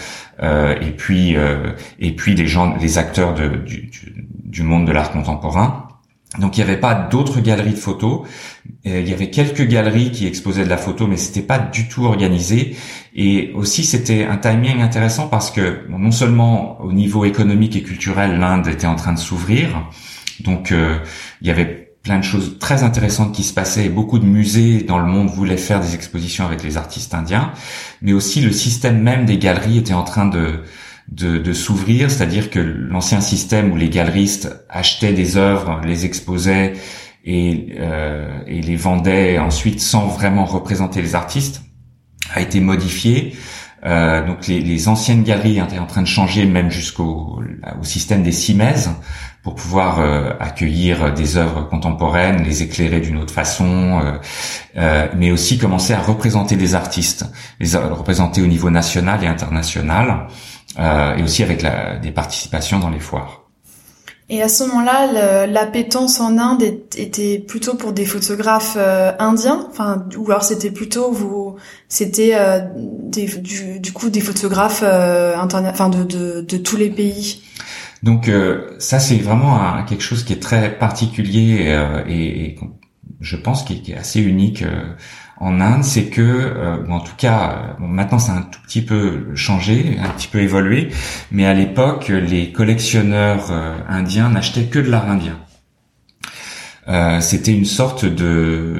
euh, 0.43 0.75
et 0.81 0.91
puis 0.91 1.35
euh, 1.35 1.71
et 1.99 2.15
puis 2.15 2.35
les 2.35 2.47
gens, 2.47 2.75
les 2.79 2.97
acteurs 2.97 3.33
de, 3.33 3.47
du, 3.47 3.89
du, 4.43 4.63
monde 4.63 4.85
de 4.85 4.91
l'art 4.91 5.11
contemporain. 5.11 5.87
Donc 6.39 6.57
il 6.57 6.63
n'y 6.63 6.69
avait 6.69 6.79
pas 6.79 6.93
d'autres 6.93 7.41
galeries 7.41 7.73
de 7.73 7.75
photos. 7.75 8.21
Il 8.85 9.07
y 9.07 9.11
avait 9.11 9.29
quelques 9.29 9.67
galeries 9.67 10.11
qui 10.11 10.27
exposaient 10.27 10.63
de 10.63 10.69
la 10.69 10.77
photo, 10.77 11.05
mais 11.05 11.17
c'était 11.17 11.41
pas 11.41 11.59
du 11.59 11.89
tout 11.89 12.05
organisé. 12.05 12.75
Et 13.13 13.51
aussi 13.53 13.83
c'était 13.83 14.23
un 14.23 14.37
timing 14.37 14.81
intéressant 14.81 15.27
parce 15.27 15.51
que 15.51 15.81
non 15.89 16.11
seulement 16.11 16.79
au 16.79 16.93
niveau 16.93 17.25
économique 17.25 17.75
et 17.75 17.83
culturel, 17.83 18.39
l'Inde 18.39 18.67
était 18.67 18.87
en 18.87 18.95
train 18.95 19.11
de 19.11 19.19
s'ouvrir, 19.19 19.89
donc 20.43 20.71
euh, 20.71 20.97
il 21.41 21.47
y 21.47 21.51
avait 21.51 21.95
plein 22.03 22.17
de 22.17 22.23
choses 22.23 22.57
très 22.59 22.83
intéressantes 22.83 23.33
qui 23.33 23.43
se 23.43 23.53
passaient. 23.53 23.89
Beaucoup 23.89 24.19
de 24.19 24.25
musées 24.25 24.81
dans 24.81 24.97
le 24.97 25.05
monde 25.05 25.29
voulaient 25.29 25.57
faire 25.57 25.79
des 25.79 25.93
expositions 25.93 26.45
avec 26.45 26.63
les 26.63 26.77
artistes 26.77 27.13
indiens, 27.13 27.51
mais 28.01 28.13
aussi 28.13 28.41
le 28.41 28.51
système 28.51 29.01
même 29.01 29.25
des 29.25 29.37
galeries 29.37 29.77
était 29.77 29.93
en 29.93 30.03
train 30.03 30.25
de 30.25 30.61
de, 31.11 31.53
s'ouvrir, 31.53 32.09
c'est-à-dire 32.09 32.49
que 32.49 32.59
l'ancien 32.59 33.19
système 33.19 33.71
où 33.71 33.75
les 33.75 33.89
galeristes 33.89 34.49
achetaient 34.69 35.11
des 35.11 35.35
œuvres, 35.35 35.81
les 35.83 36.05
exposaient 36.05 36.73
et, 37.25 37.75
euh, 37.79 38.39
et 38.47 38.61
les 38.61 38.77
vendaient 38.77 39.37
ensuite 39.37 39.81
sans 39.81 40.07
vraiment 40.07 40.45
représenter 40.45 41.01
les 41.01 41.15
artistes, 41.15 41.63
a 42.33 42.39
été 42.39 42.61
modifié. 42.61 43.35
Euh, 43.83 44.25
donc 44.25 44.47
les, 44.47 44.61
les, 44.61 44.87
anciennes 44.87 45.23
galeries 45.23 45.57
étaient 45.59 45.79
en 45.79 45.87
train 45.87 46.03
de 46.03 46.07
changer 46.07 46.45
même 46.45 46.69
jusqu'au 46.69 47.41
au 47.79 47.83
système 47.83 48.21
des 48.21 48.31
cimaises 48.31 48.91
pour 49.43 49.55
pouvoir 49.55 49.99
euh, 49.99 50.33
accueillir 50.39 51.13
des 51.13 51.37
œuvres 51.37 51.63
contemporaines, 51.63 52.43
les 52.43 52.61
éclairer 52.61 52.99
d'une 52.99 53.17
autre 53.17 53.33
façon, 53.33 53.99
euh, 53.99 54.11
euh, 54.77 55.07
mais 55.17 55.31
aussi 55.31 55.57
commencer 55.57 55.93
à 55.93 55.99
représenter 55.99 56.55
des 56.55 56.75
artistes, 56.75 57.25
les 57.59 57.75
représenter 57.75 58.41
au 58.41 58.47
niveau 58.47 58.69
national 58.69 59.23
et 59.23 59.27
international, 59.27 60.27
et 60.77 61.21
aussi 61.21 61.43
avec 61.43 61.61
la, 61.61 61.97
des 61.97 62.11
participations 62.11 62.79
dans 62.79 62.89
les 62.89 62.99
foires. 62.99 63.41
Et 64.29 64.41
à 64.41 64.47
ce 64.47 64.63
moment-là, 64.63 65.45
l'appétence 65.47 66.21
en 66.21 66.37
Inde 66.37 66.63
était 66.95 67.39
plutôt 67.39 67.75
pour 67.75 67.91
des 67.91 68.05
photographes 68.05 68.77
indiens, 69.19 69.67
enfin, 69.69 70.05
ou 70.17 70.31
alors 70.31 70.45
c'était 70.45 70.71
plutôt 70.71 71.11
vous, 71.11 71.57
c'était 71.89 72.37
du, 72.77 73.81
du, 73.81 73.91
coup 73.91 74.09
des 74.09 74.21
photographes 74.21 74.83
enfin 74.83 75.89
de, 75.89 76.03
de, 76.05 76.41
de 76.41 76.57
tous 76.57 76.77
les 76.77 76.89
pays? 76.89 77.41
Donc 78.03 78.27
euh, 78.27 78.75
ça 78.79 78.99
c'est 78.99 79.17
vraiment 79.17 79.83
quelque 79.83 80.01
chose 80.01 80.23
qui 80.23 80.33
est 80.33 80.41
très 80.41 80.77
particulier 80.77 81.65
euh, 81.67 82.03
et, 82.07 82.57
je 83.19 83.35
pense 83.35 83.63
qui 83.63 83.83
est, 83.91 83.95
assez 83.95 84.19
unique 84.19 84.63
euh, 84.63 84.95
en 85.37 85.59
Inde, 85.59 85.83
c'est 85.83 86.05
que, 86.05 86.85
en 86.87 86.99
tout 86.99 87.15
cas, 87.17 87.75
maintenant 87.79 88.19
ça 88.19 88.33
a 88.33 88.37
un 88.37 88.41
tout 88.43 88.59
petit 88.61 88.83
peu 88.83 89.35
changé, 89.35 89.97
un 89.99 90.09
petit 90.09 90.27
peu 90.27 90.39
évolué, 90.39 90.89
mais 91.31 91.47
à 91.47 91.55
l'époque 91.55 92.09
les 92.09 92.51
collectionneurs 92.51 93.51
indiens 93.89 94.29
n'achetaient 94.29 94.65
que 94.65 94.77
de 94.77 94.91
l'art 94.91 95.09
indien. 95.09 95.39
C'était 97.21 97.53
une 97.53 97.65
sorte 97.65 98.05
de, 98.05 98.75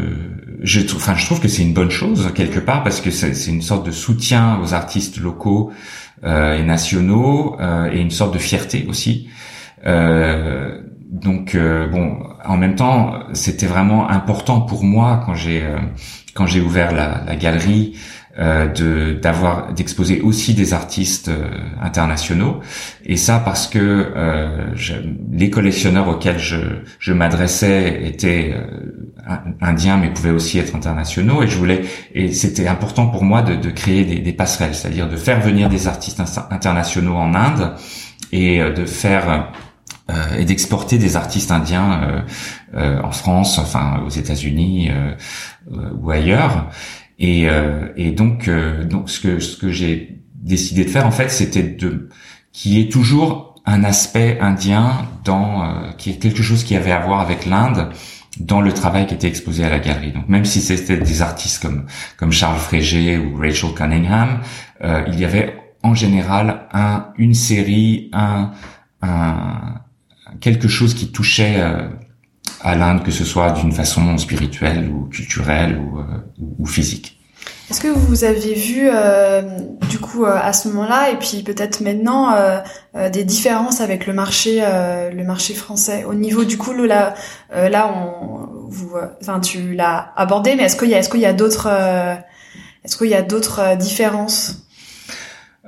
je, 0.61 0.81
enfin 0.95 1.15
je 1.15 1.25
trouve 1.25 1.39
que 1.39 1.47
c'est 1.47 1.63
une 1.63 1.73
bonne 1.73 1.89
chose 1.89 2.31
quelque 2.35 2.59
part 2.59 2.83
parce 2.83 3.01
que 3.01 3.09
c'est 3.09 3.33
une 3.47 3.63
sorte 3.63 3.83
de 3.83 3.91
soutien 3.91 4.59
aux 4.61 4.75
artistes 4.75 5.17
locaux 5.17 5.71
et 6.23 6.63
nationaux 6.63 7.57
euh, 7.59 7.91
et 7.91 7.99
une 7.99 8.11
sorte 8.11 8.33
de 8.33 8.39
fierté 8.39 8.85
aussi. 8.87 9.29
Euh, 9.85 10.81
donc 11.09 11.57
bon, 11.57 12.19
en 12.45 12.57
même 12.57 12.75
temps, 12.75 13.15
c'était 13.33 13.65
vraiment 13.65 14.09
important 14.09 14.61
pour 14.61 14.83
moi 14.83 15.21
quand 15.25 15.33
j'ai 15.35 15.61
quand 16.33 16.45
j'ai 16.45 16.61
ouvert 16.61 16.93
la, 16.93 17.21
la 17.25 17.35
galerie 17.35 17.95
euh, 17.95 17.97
de 18.39 19.19
d'avoir 19.21 19.73
d'exposer 19.73 20.21
aussi 20.21 20.53
des 20.53 20.73
artistes 20.73 21.27
euh, 21.27 21.49
internationaux 21.81 22.61
et 23.03 23.17
ça 23.17 23.39
parce 23.39 23.67
que 23.67 23.77
euh, 23.79 24.73
je, 24.73 24.93
les 25.33 25.49
collectionneurs 25.49 26.07
auxquels 26.07 26.39
je, 26.39 26.57
je 26.99 27.11
m'adressais 27.11 28.01
étaient 28.05 28.55
indiens 29.59 29.97
mais 29.97 30.11
pouvaient 30.11 30.31
aussi 30.31 30.59
être 30.59 30.75
internationaux 30.75 31.43
et 31.43 31.47
je 31.47 31.57
voulais 31.57 31.81
et 32.13 32.31
c'était 32.31 32.69
important 32.69 33.07
pour 33.07 33.25
moi 33.25 33.41
de, 33.41 33.55
de 33.55 33.69
créer 33.69 34.05
des, 34.05 34.19
des 34.19 34.33
passerelles 34.33 34.75
c'est-à-dire 34.75 35.09
de 35.09 35.17
faire 35.17 35.41
venir 35.41 35.67
des 35.67 35.89
artistes 35.89 36.21
internationaux 36.51 37.15
en 37.15 37.33
Inde 37.33 37.73
et 38.31 38.59
de 38.59 38.85
faire 38.85 39.51
et 40.37 40.43
d'exporter 40.45 40.97
des 40.97 41.15
artistes 41.15 41.51
indiens 41.51 42.23
en 42.73 43.11
France, 43.11 43.57
enfin 43.59 44.01
aux 44.05 44.09
États-Unis 44.09 44.89
ou 45.69 46.11
ailleurs. 46.11 46.67
Et, 47.21 47.47
euh, 47.47 47.87
et 47.95 48.11
donc, 48.11 48.47
euh, 48.47 48.83
donc 48.83 49.09
ce 49.09 49.19
que 49.19 49.39
ce 49.39 49.55
que 49.55 49.69
j'ai 49.69 50.19
décidé 50.33 50.83
de 50.83 50.89
faire 50.89 51.05
en 51.05 51.11
fait, 51.11 51.29
c'était 51.29 51.63
de 51.63 52.09
qui 52.51 52.81
est 52.81 52.91
toujours 52.91 53.61
un 53.65 53.83
aspect 53.83 54.39
indien 54.41 55.07
dans 55.23 55.63
euh, 55.63 55.91
qui 55.99 56.09
est 56.09 56.17
quelque 56.17 56.41
chose 56.41 56.63
qui 56.63 56.75
avait 56.75 56.91
à 56.91 56.99
voir 56.99 57.19
avec 57.19 57.45
l'Inde 57.45 57.89
dans 58.39 58.59
le 58.59 58.73
travail 58.73 59.05
qui 59.05 59.13
était 59.13 59.27
exposé 59.27 59.63
à 59.63 59.69
la 59.69 59.77
galerie. 59.77 60.11
Donc 60.13 60.27
même 60.29 60.45
si 60.45 60.61
c'était 60.61 60.97
des 60.97 61.21
artistes 61.21 61.61
comme 61.61 61.85
comme 62.17 62.31
Charles 62.31 62.57
Frégé 62.57 63.19
ou 63.19 63.37
Rachel 63.37 63.75
Cunningham, 63.75 64.39
euh, 64.83 65.03
il 65.07 65.19
y 65.19 65.23
avait 65.23 65.55
en 65.83 65.93
général 65.93 66.67
un 66.73 67.09
une 67.19 67.35
série, 67.35 68.09
un 68.13 68.51
un 69.03 69.75
quelque 70.39 70.67
chose 70.67 70.95
qui 70.95 71.11
touchait 71.11 71.57
euh, 71.59 71.87
à 72.63 72.75
l'Inde, 72.75 73.03
que 73.03 73.11
ce 73.11 73.25
soit 73.25 73.51
d'une 73.51 73.71
façon 73.71 74.17
spirituelle 74.17 74.89
ou 74.89 75.05
culturelle 75.05 75.77
ou, 75.77 75.99
euh, 75.99 76.03
ou 76.59 76.65
physique. 76.65 77.17
Est-ce 77.69 77.79
que 77.79 77.87
vous 77.87 78.23
avez 78.25 78.53
vu 78.53 78.89
euh, 78.91 79.41
du 79.89 79.97
coup 79.97 80.25
euh, 80.25 80.37
à 80.39 80.51
ce 80.51 80.67
moment-là 80.67 81.11
et 81.11 81.15
puis 81.15 81.41
peut-être 81.41 81.79
maintenant 81.81 82.35
des 83.11 83.23
différences 83.23 83.79
avec 83.79 84.07
le 84.07 84.13
marché 84.13 84.59
le 84.59 85.23
marché 85.23 85.53
français 85.53 86.03
au 86.03 86.13
niveau 86.13 86.43
du 86.43 86.57
coup 86.57 86.73
là 86.73 87.13
là 87.49 87.93
on 87.95 88.67
vous 88.67 88.91
enfin 89.21 89.39
tu 89.39 89.73
l'as 89.73 90.11
abordé 90.17 90.55
mais 90.55 90.63
est-ce 90.63 90.75
qu'il 90.75 90.89
y 90.89 90.95
a 90.95 90.99
est-ce 90.99 91.09
qu'il 91.09 91.21
y 91.21 91.25
a 91.25 91.31
d'autres 91.31 91.67
est-ce 92.83 92.97
qu'il 92.97 93.07
y 93.07 93.15
a 93.15 93.21
d'autres 93.21 93.77
différences? 93.77 94.67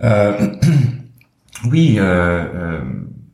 Oui 1.65 1.97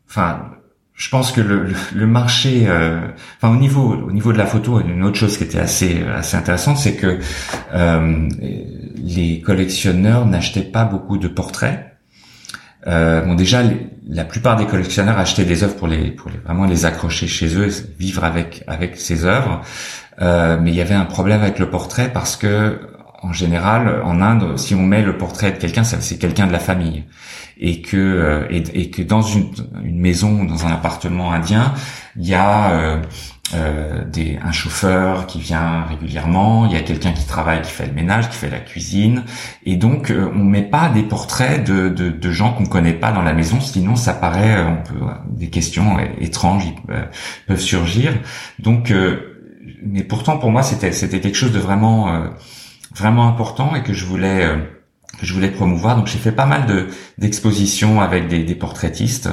enfin 0.08 0.59
je 1.00 1.10
pense 1.10 1.32
que 1.32 1.40
le, 1.40 1.74
le 1.96 2.08
marché, 2.08 2.66
euh, 2.68 3.00
enfin 3.38 3.54
au 3.56 3.58
niveau 3.58 3.96
au 3.96 4.12
niveau 4.12 4.34
de 4.34 4.38
la 4.38 4.46
photo, 4.46 4.82
une 4.82 5.04
autre 5.06 5.16
chose 5.16 5.38
qui 5.38 5.46
était 5.46 5.58
assez 5.60 6.04
assez 6.04 6.36
intéressante, 6.36 6.78
c'est 6.78 6.96
que 6.96 7.20
euh, 7.74 8.28
les 8.98 9.40
collectionneurs 9.40 10.26
n'achetaient 10.26 10.62
pas 10.62 10.84
beaucoup 10.84 11.18
de 11.18 11.30
portraits. 11.30 11.86
Euh, 12.88 13.22
bon 13.22 13.36
déjà, 13.36 13.64
la 14.10 14.26
plupart 14.26 14.58
des 14.58 14.66
collectionneurs 14.66 15.18
achetaient 15.18 15.46
des 15.46 15.64
œuvres 15.64 15.78
pour 15.78 15.88
les 15.88 16.12
pour 16.12 16.32
vraiment 16.44 16.66
les 16.66 16.86
accrocher 16.86 17.28
chez 17.28 17.56
eux, 17.56 17.70
vivre 17.98 18.26
avec 18.26 18.66
avec 18.68 18.98
ces 18.98 19.24
œuvres. 19.24 19.62
Euh, 20.22 20.58
mais 20.62 20.72
il 20.72 20.76
y 20.76 20.82
avait 20.82 20.96
un 20.96 21.06
problème 21.06 21.42
avec 21.42 21.60
le 21.60 21.70
portrait 21.70 22.12
parce 22.12 22.36
que 22.36 22.78
en 23.22 23.32
général, 23.32 24.02
en 24.04 24.22
Inde, 24.22 24.58
si 24.58 24.76
on 24.76 24.84
met 24.84 25.02
le 25.02 25.18
portrait 25.18 25.52
de 25.54 25.58
quelqu'un, 25.58 25.84
c'est 25.86 26.18
quelqu'un 26.18 26.48
de 26.48 26.52
la 26.52 26.60
famille 26.60 27.06
et 27.60 27.82
que 27.82 27.98
euh, 27.98 28.48
et, 28.50 28.90
que 28.90 29.02
dans 29.02 29.22
une, 29.22 29.52
une, 29.84 30.00
maison, 30.00 30.46
dans 30.46 30.66
un 30.66 30.72
appartement 30.72 31.34
indien, 31.34 31.74
il 32.16 32.28
y 32.28 32.34
a 32.34 32.72
euh, 32.72 33.02
euh, 33.56 34.06
des, 34.06 34.38
un 34.44 34.52
chauffeur 34.52 35.26
qui 35.26 35.40
vient 35.40 35.84
régulièrement, 35.86 36.68
il 36.68 36.74
y 36.74 36.76
a 36.76 36.82
quelqu'un 36.82 37.14
qui 37.14 37.26
travaille, 37.26 37.64
qui 37.64 37.72
fait 37.72 37.88
le 37.88 37.94
ménage, 37.94 38.30
qui 38.30 38.38
fait 38.38 38.50
la 38.50 38.60
cuisine, 38.60 39.24
et 39.66 39.76
donc 39.76 40.12
euh, 40.12 40.32
on 40.36 40.44
met 40.44 40.62
pas 40.62 40.90
des 40.90 41.02
portraits 41.02 41.64
de, 41.64 41.90
de, 41.90 42.10
de 42.10 42.32
gens 42.32 42.54
qu'on 42.54 42.68
connaît 42.68 42.94
pas 42.94 43.12
dans 43.12 43.24
la 43.24 43.34
maison, 43.34 43.60
sinon 43.60 43.96
ça 43.96 44.14
paraît, 44.14 44.56
euh, 44.56 44.76
des 45.32 45.50
questions 45.50 45.98
étranges 46.22 46.66
peuvent 47.48 47.60
surgir. 47.60 48.14
Donc, 48.60 48.94
mais 49.84 50.04
pourtant 50.04 50.38
pour 50.38 50.52
moi 50.52 50.62
c'était 50.62 50.92
c'était 50.92 51.20
quelque 51.20 51.38
chose 51.38 51.52
de 51.52 51.60
vraiment 51.60 52.24
vraiment 52.96 53.28
important 53.28 53.76
et 53.76 53.82
que 53.82 53.94
je 53.94 54.06
voulais 54.06 54.46
je 55.22 55.34
voulais 55.34 55.50
promouvoir. 55.50 55.96
Donc 55.96 56.08
j'ai 56.08 56.18
fait 56.18 56.32
pas 56.32 56.46
mal 56.46 56.66
de 56.66 56.88
d'expositions 57.18 58.02
avec 58.02 58.28
des, 58.28 58.44
des 58.44 58.56
portraitistes 58.56 59.30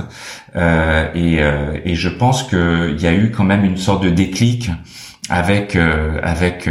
euh, 0.57 1.09
et, 1.14 1.43
euh, 1.43 1.78
et 1.85 1.95
je 1.95 2.09
pense 2.09 2.43
qu'il 2.43 3.00
y 3.00 3.07
a 3.07 3.14
eu 3.14 3.31
quand 3.31 3.45
même 3.45 3.64
une 3.64 3.76
sorte 3.76 4.02
de 4.02 4.11
déclic 4.11 4.71
avec 5.28 5.76
avec 6.23 6.69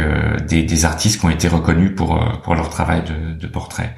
des, 0.48 0.62
des, 0.62 0.84
artistes 0.86 1.20
qui 1.20 1.26
ont 1.26 1.30
été 1.30 1.46
reconnus 1.46 1.92
pour 1.94 2.18
pour 2.42 2.54
leur 2.54 2.70
travail 2.70 3.02
de, 3.02 3.34
de 3.34 3.46
portrait. 3.46 3.94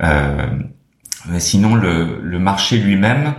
mais 0.00 1.40
sinon, 1.40 1.74
le, 1.74 2.18
le 2.22 2.38
marché 2.38 2.78
lui-même 2.78 3.34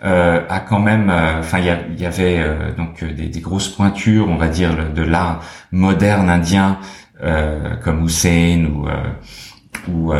a 0.00 0.60
quand 0.60 0.78
même, 0.78 1.10
enfin, 1.10 1.58
il 1.58 1.98
y, 1.98 2.02
y, 2.02 2.06
avait 2.06 2.40
donc 2.76 3.02
des, 3.02 3.28
des, 3.28 3.40
grosses 3.40 3.66
pointures, 3.66 4.28
on 4.28 4.36
va 4.36 4.46
dire, 4.46 4.92
de 4.94 5.02
l'art 5.02 5.42
moderne 5.72 6.30
indien 6.30 6.78
comme 7.82 8.04
Hussein 8.04 8.64
ou 8.66 8.86
ou 9.88 10.12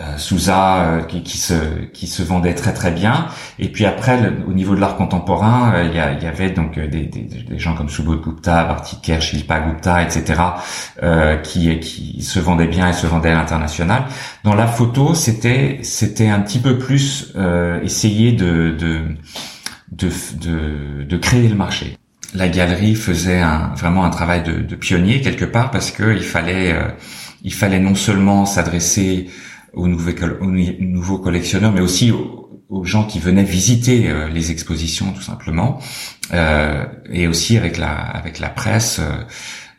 euh, 0.00 0.16
Souza 0.16 0.84
euh, 0.84 1.02
qui, 1.02 1.24
qui, 1.24 1.38
se 1.38 1.54
qui 1.92 2.06
se 2.06 2.22
vendait 2.22 2.54
très 2.54 2.72
très 2.72 2.92
bien. 2.92 3.26
Et 3.58 3.68
puis 3.68 3.84
après 3.84 4.32
au 4.46 4.52
niveau 4.52 4.76
de 4.76 4.80
l'art 4.80 4.96
contemporain 4.96 5.72
euh, 5.74 5.84
il 5.86 5.90
y, 5.90 6.24
y, 6.24 6.28
avait 6.28 6.50
donc 6.50 6.78
des, 6.78 7.06
des, 7.06 7.22
des, 7.22 7.58
gens 7.58 7.74
comme 7.74 7.88
Subodh 7.88 8.22
Gupta, 8.22 8.62
Bartikar, 8.64 9.20
Shilpa 9.20 9.58
Gupta 9.58 10.00
etc 10.00 10.40
qui 11.42 11.80
qui 11.80 12.22
se 12.22 12.38
vendaient 12.38 12.68
bien 12.68 12.88
et 12.88 12.92
se 12.92 13.08
vendaient 13.08 13.30
à 13.30 13.34
l'international. 13.34 14.04
Dans 14.44 14.54
la 14.54 14.68
photo 14.68 15.14
c'était 15.14 15.80
c'était 15.82 16.28
un 16.28 16.40
petit 16.40 16.60
peu 16.60 16.78
plus 16.78 17.34
essayer 17.82 18.30
de 18.30 18.76
de, 18.78 19.00
de 19.90 20.10
de 20.40 21.02
de 21.02 21.16
créer 21.16 21.48
le 21.48 21.56
marché. 21.56 21.98
La 22.34 22.48
galerie 22.48 22.94
faisait 22.94 23.40
un, 23.40 23.72
vraiment 23.74 24.04
un 24.04 24.10
travail 24.10 24.42
de, 24.42 24.60
de, 24.60 24.76
pionnier 24.76 25.22
quelque 25.22 25.46
part 25.46 25.70
parce 25.70 25.90
que 25.90 26.14
il 26.14 26.22
fallait 26.22 26.76
il 27.42 27.52
fallait 27.52 27.80
non 27.80 27.94
seulement 27.94 28.46
s'adresser 28.46 29.28
aux 29.72 29.86
nouveaux, 29.86 31.18
collectionneurs, 31.18 31.72
mais 31.72 31.80
aussi 31.80 32.10
aux, 32.10 32.84
gens 32.84 33.04
qui 33.04 33.18
venaient 33.18 33.44
visiter 33.44 34.08
euh, 34.08 34.28
les 34.28 34.50
expositions 34.50 35.12
tout 35.12 35.22
simplement, 35.22 35.80
euh, 36.32 36.84
et 37.10 37.26
aussi 37.26 37.56
avec 37.56 37.78
la 37.78 37.90
avec 37.90 38.38
la 38.38 38.50
presse. 38.50 38.98
Euh, 38.98 39.24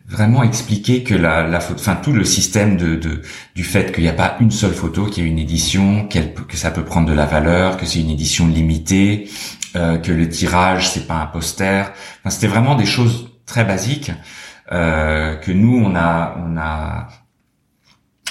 vraiment 0.09 0.41
expliquer 0.41 1.03
que 1.03 1.13
la, 1.13 1.47
la 1.47 1.59
enfin 1.59 1.95
tout 1.95 2.11
le 2.11 2.23
système 2.23 2.77
de, 2.77 2.95
de 2.95 3.21
du 3.55 3.63
fait 3.63 3.93
qu'il 3.93 4.03
n'y 4.03 4.09
a 4.09 4.13
pas 4.13 4.37
une 4.39 4.51
seule 4.51 4.73
photo, 4.73 5.05
qu'il 5.05 5.23
y 5.23 5.27
a 5.27 5.29
une 5.29 5.39
édition, 5.39 6.07
qu'elle, 6.07 6.33
que 6.33 6.57
ça 6.57 6.71
peut 6.71 6.83
prendre 6.83 7.07
de 7.07 7.13
la 7.13 7.25
valeur, 7.25 7.77
que 7.77 7.85
c'est 7.85 7.99
une 7.99 8.09
édition 8.09 8.47
limitée, 8.47 9.29
euh, 9.75 9.97
que 9.97 10.11
le 10.11 10.27
tirage 10.27 10.89
c'est 10.89 11.07
pas 11.07 11.21
un 11.21 11.27
poster. 11.27 11.93
C'était 12.27 12.47
vraiment 12.47 12.75
des 12.75 12.87
choses 12.87 13.29
très 13.45 13.63
basiques 13.63 14.11
euh, 14.71 15.35
que 15.35 15.51
nous 15.51 15.77
on 15.77 15.95
a 15.95 16.35
on 16.43 16.57
a 16.57 17.07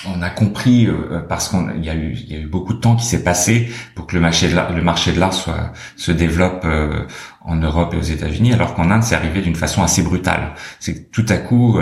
on 0.06 0.22
a 0.22 0.30
compris 0.30 0.86
euh, 0.86 0.92
euh, 1.10 1.20
parce 1.20 1.48
qu'il 1.48 1.84
y 1.84 1.90
a 1.90 1.94
eu 1.94 2.12
il 2.12 2.32
y 2.32 2.36
a 2.36 2.40
eu 2.40 2.46
beaucoup 2.46 2.74
de 2.74 2.80
temps 2.80 2.96
qui 2.96 3.04
s'est 3.04 3.22
passé 3.22 3.68
pour 3.94 4.06
que 4.06 4.14
le 4.14 4.20
marché 4.20 4.48
de 4.48 4.54
l'art, 4.54 4.72
le 4.72 4.82
marché 4.82 5.12
de 5.12 5.20
l'art 5.20 5.34
soit 5.34 5.72
se 5.96 6.12
développe 6.12 6.62
euh, 6.64 7.04
en 7.40 7.56
Europe 7.56 7.94
et 7.94 7.96
aux 7.96 8.02
États-Unis 8.02 8.52
alors 8.52 8.74
qu'en 8.74 8.90
Inde 8.90 9.02
c'est 9.02 9.14
arrivé 9.14 9.40
d'une 9.40 9.56
façon 9.56 9.82
assez 9.82 10.02
brutale. 10.02 10.54
C'est 10.80 11.10
tout 11.10 11.26
à 11.28 11.36
coup 11.36 11.78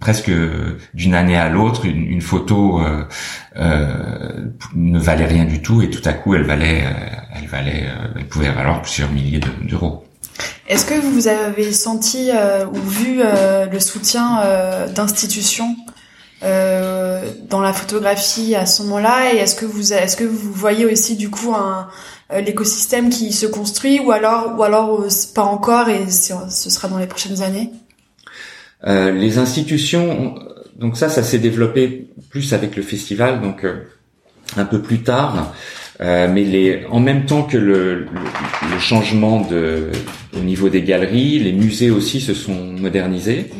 presque 0.00 0.30
d'une 0.94 1.14
année 1.14 1.36
à 1.36 1.48
l'autre 1.48 1.86
une, 1.86 2.20
photo 2.20 2.80
ne 3.56 4.98
valait 4.98 5.26
rien 5.26 5.44
du 5.44 5.60
tout 5.60 5.82
et 5.82 5.90
tout 5.90 6.02
à 6.08 6.12
coup 6.12 6.36
elle 6.36 6.44
valait 6.44 6.84
elle 7.34 7.46
valait 7.48 7.88
elle 8.14 8.28
pouvait 8.28 8.52
valoir 8.52 8.80
plusieurs 8.82 9.10
milliers 9.10 9.40
d'euros. 9.62 10.04
Est-ce 10.68 10.86
que 10.86 10.94
vous 10.94 11.26
avez 11.26 11.72
senti 11.72 12.30
ou 12.72 12.88
vu 12.88 13.22
le 13.72 13.80
soutien 13.80 14.40
d'institutions 14.94 15.74
euh, 15.88 15.92
dans 16.42 17.60
la 17.60 17.72
photographie 17.72 18.54
à 18.54 18.66
ce 18.66 18.82
moment-là 18.82 19.32
et 19.32 19.36
est-ce 19.36 19.54
que 19.54 19.64
vous 19.64 19.92
est-ce 19.92 20.16
que 20.16 20.24
vous 20.24 20.52
voyez 20.52 20.86
aussi 20.86 21.16
du 21.16 21.30
coup 21.30 21.54
un 21.54 21.88
euh, 22.32 22.40
l'écosystème 22.40 23.10
qui 23.10 23.32
se 23.32 23.46
construit 23.46 24.00
ou 24.00 24.10
alors 24.10 24.58
ou 24.58 24.62
alors 24.62 25.02
euh, 25.02 25.08
pas 25.34 25.42
encore 25.42 25.88
et 25.88 26.08
ce 26.10 26.70
sera 26.70 26.88
dans 26.88 26.98
les 26.98 27.06
prochaines 27.06 27.42
années? 27.42 27.70
Euh, 28.86 29.12
les 29.12 29.38
institutions 29.38 30.34
donc 30.78 30.96
ça 30.96 31.08
ça 31.08 31.22
s'est 31.22 31.38
développé 31.38 32.08
plus 32.30 32.52
avec 32.52 32.76
le 32.76 32.82
festival 32.82 33.40
donc 33.40 33.66
un 34.56 34.64
peu 34.64 34.80
plus 34.80 35.02
tard 35.02 35.52
mais 36.00 36.42
les, 36.42 36.84
en 36.90 36.98
même 36.98 37.26
temps 37.26 37.44
que 37.44 37.56
le, 37.56 37.94
le, 37.94 38.06
le, 38.72 38.78
changement 38.80 39.40
de, 39.42 39.92
au 40.36 40.40
niveau 40.40 40.68
des 40.68 40.82
galeries, 40.82 41.38
les 41.38 41.52
musées 41.52 41.92
aussi 41.92 42.20
se 42.20 42.34
sont 42.34 42.72
modernisés. 42.72 43.50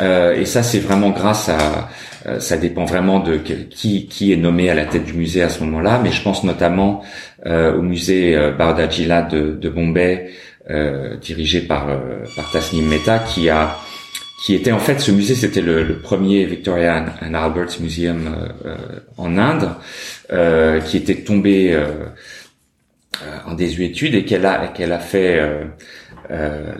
Euh, 0.00 0.34
et 0.34 0.44
ça, 0.44 0.62
c'est 0.62 0.80
vraiment 0.80 1.10
grâce 1.10 1.48
à, 1.48 1.88
euh, 2.26 2.40
ça 2.40 2.56
dépend 2.56 2.84
vraiment 2.84 3.20
de 3.20 3.36
qui, 3.36 4.06
qui 4.06 4.32
est 4.32 4.36
nommé 4.36 4.70
à 4.70 4.74
la 4.74 4.86
tête 4.86 5.04
du 5.04 5.12
musée 5.12 5.42
à 5.42 5.48
ce 5.48 5.62
moment-là, 5.64 6.00
mais 6.02 6.10
je 6.10 6.22
pense 6.22 6.42
notamment 6.44 7.02
euh, 7.46 7.76
au 7.76 7.82
musée 7.82 8.34
euh, 8.36 8.52
Bardajila 8.52 9.22
de, 9.22 9.52
de 9.52 9.68
Bombay, 9.68 10.30
euh, 10.70 11.16
dirigé 11.16 11.60
par, 11.60 11.86
par 12.34 12.50
Tasnim 12.50 12.86
Mehta, 12.86 13.18
qui 13.18 13.50
a 13.50 13.76
qui 14.42 14.54
était 14.54 14.72
en 14.72 14.78
fait 14.78 15.00
ce 15.00 15.10
musée, 15.10 15.34
c'était 15.34 15.62
le, 15.62 16.00
premier 16.00 16.44
Victoria 16.44 17.02
and 17.22 17.32
Albert 17.32 17.80
Museum 17.80 18.28
en 19.16 19.38
Inde, 19.38 19.70
qui 20.84 20.98
était 20.98 21.22
tombé 21.22 21.82
en 23.46 23.54
désuétude 23.54 24.14
et 24.14 24.26
qu'elle 24.26 24.44
a 24.44 24.68
qu'elle 24.68 24.92
a 24.92 24.98
fait 24.98 25.40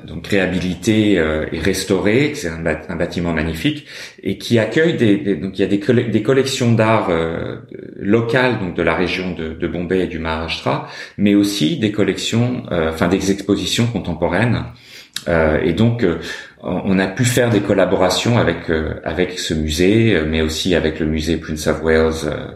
donc 0.05 0.27
réhabilité 0.27 1.19
euh, 1.19 1.47
et 1.53 1.59
restauré. 1.59 2.33
C'est 2.35 2.49
un, 2.49 2.97
bâtiment 2.97 3.33
magnifique 3.33 3.87
et 4.23 4.39
qui 4.39 4.59
accueille 4.59 4.97
des, 4.97 5.37
donc 5.37 5.59
il 5.59 5.63
y 5.63 5.65
a 5.65 5.69
des, 5.69 6.23
collections 6.23 6.73
d'art 6.73 7.09
euh, 7.11 7.57
locales 7.97 8.59
donc 8.59 8.75
de 8.75 8.83
la 8.83 8.95
région 8.95 9.33
de, 9.33 9.55
de, 9.55 9.67
Bombay 9.67 10.05
et 10.05 10.07
du 10.07 10.19
Maharashtra, 10.19 10.89
mais 11.19 11.35
aussi 11.35 11.79
des 11.79 11.93
collections, 11.93 12.65
euh, 12.71 12.91
enfin 12.91 13.09
des 13.09 13.31
expositions 13.31 13.87
contemporaines. 13.87 14.65
et 15.63 15.73
donc 15.73 16.05
on 16.63 16.99
a 16.99 17.07
pu 17.07 17.25
faire 17.25 17.51
des 17.51 17.61
collaborations 17.61 18.37
avec 18.37 18.71
avec 19.05 19.39
ce 19.39 19.55
musée, 19.55 20.21
mais 20.27 20.43
aussi 20.43 20.75
avec 20.75 21.01
le 21.01 21.07
musée 21.07 21.37
Prince 21.39 21.67
of 21.67 21.83
Wales 21.83 22.13
euh, 22.25 22.47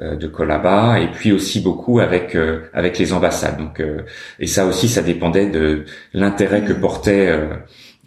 de 0.00 0.26
Colaba 0.26 1.00
et 1.00 1.10
puis 1.10 1.32
aussi 1.32 1.60
beaucoup 1.60 2.00
avec 2.00 2.34
euh, 2.34 2.60
avec 2.74 2.98
les 2.98 3.12
ambassades. 3.12 3.56
Donc 3.56 3.80
euh, 3.80 4.02
et 4.38 4.46
ça 4.46 4.66
aussi 4.66 4.88
ça 4.88 5.00
dépendait 5.02 5.46
de 5.46 5.84
l'intérêt 6.12 6.62
que 6.62 6.74
portait 6.74 7.32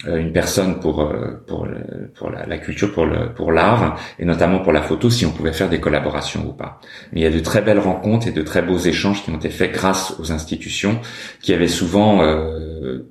une 0.08 0.32
personne 0.32 0.80
pour 0.80 1.12
pour 1.48 1.68
pour 2.16 2.30
la, 2.30 2.58
culture 2.58 2.94
pour 2.94 3.06
le 3.06 3.34
pour 3.34 3.52
l'art 3.52 4.00
et 4.18 4.26
notamment 4.26 4.60
pour 4.60 4.72
la 4.72 4.82
photo 4.82 5.10
si 5.10 5.26
on 5.26 5.32
pouvait 5.32 5.52
faire 5.52 5.68
des 5.68 5.80
collaborations 5.80 6.48
ou 6.48 6.54
pas 6.54 6.80
mais 7.12 7.22
il 7.22 7.24
y 7.24 7.28
a 7.28 7.32
de 7.32 7.40
très 7.40 7.62
belles 7.62 7.80
rencontres 7.80 8.28
et 8.28 8.32
de 8.32 8.42
très 8.42 8.62
beaux 8.62 8.78
échanges 8.78 9.24
qui 9.24 9.32
ont 9.32 9.36
été 9.36 9.50
faits 9.50 9.74
grâce 9.74 10.16
aux 10.20 10.32
institutions 10.32 11.00
qui 11.42 11.54
avaient 11.54 11.68
souvent 11.68 12.22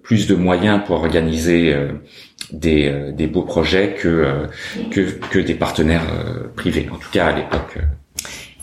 plus 0.03 0.27
de 0.27 0.35
moyens 0.35 0.81
pour 0.87 0.97
organiser 0.97 1.77
des, 2.53 3.13
des 3.13 3.27
beaux 3.27 3.43
projets 3.43 3.95
que 4.01 4.47
que 4.91 5.01
que 5.29 5.39
des 5.41 5.55
partenaires 5.55 6.07
privés 6.57 6.89
en 6.91 6.97
tout 6.97 7.11
cas 7.13 7.27
à 7.27 7.37
l'époque 7.37 7.79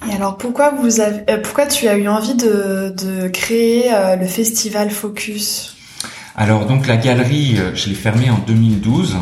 et 0.09 0.15
alors 0.15 0.37
pourquoi 0.37 0.71
vous 0.71 0.99
avez, 0.99 1.21
euh, 1.29 1.37
pourquoi 1.41 1.65
tu 1.65 1.87
as 1.87 1.97
eu 1.97 2.07
envie 2.07 2.35
de, 2.35 2.93
de 2.95 3.27
créer 3.27 3.93
euh, 3.93 4.15
le 4.15 4.25
festival 4.25 4.89
Focus? 4.89 5.75
Alors 6.35 6.65
donc 6.65 6.87
la 6.87 6.97
galerie, 6.97 7.55
euh, 7.57 7.73
je 7.75 7.89
l'ai 7.89 7.95
fermée 7.95 8.29
en 8.29 8.37
2012, 8.39 9.17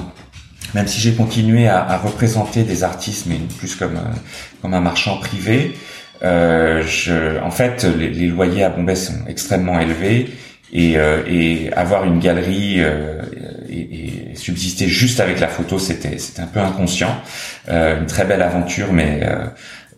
même 0.74 0.88
si 0.88 1.00
j'ai 1.00 1.14
continué 1.14 1.68
à, 1.68 1.84
à, 1.84 1.98
représenter 1.98 2.64
des 2.64 2.84
artistes, 2.84 3.26
mais 3.28 3.38
plus 3.58 3.76
comme 3.76 4.00
comme 4.62 4.74
un 4.74 4.82
marchand 4.82 5.18
privé. 5.18 5.76
je, 6.22 7.40
en 7.42 7.52
fait, 7.52 7.84
les, 7.84 8.10
les, 8.10 8.28
loyers 8.28 8.64
à 8.64 8.70
Bombay 8.70 8.96
sont 8.96 9.26
extrêmement 9.28 9.80
élevés 9.80 10.32
et, 10.72 10.96
et 11.28 11.72
avoir 11.74 12.06
une 12.06 12.20
galerie 12.20 12.80
et, 12.80 14.32
et, 14.32 14.36
subsister 14.36 14.88
juste 14.88 15.20
avec 15.20 15.40
la 15.40 15.48
photo, 15.48 15.78
c'était 15.78 16.18
un 16.40 16.48
peu 16.48 16.60
inconscient. 16.60 17.16
une 17.68 18.08
très 18.08 18.26
belle 18.26 18.42
aventure, 18.42 18.92
mais 18.92 19.22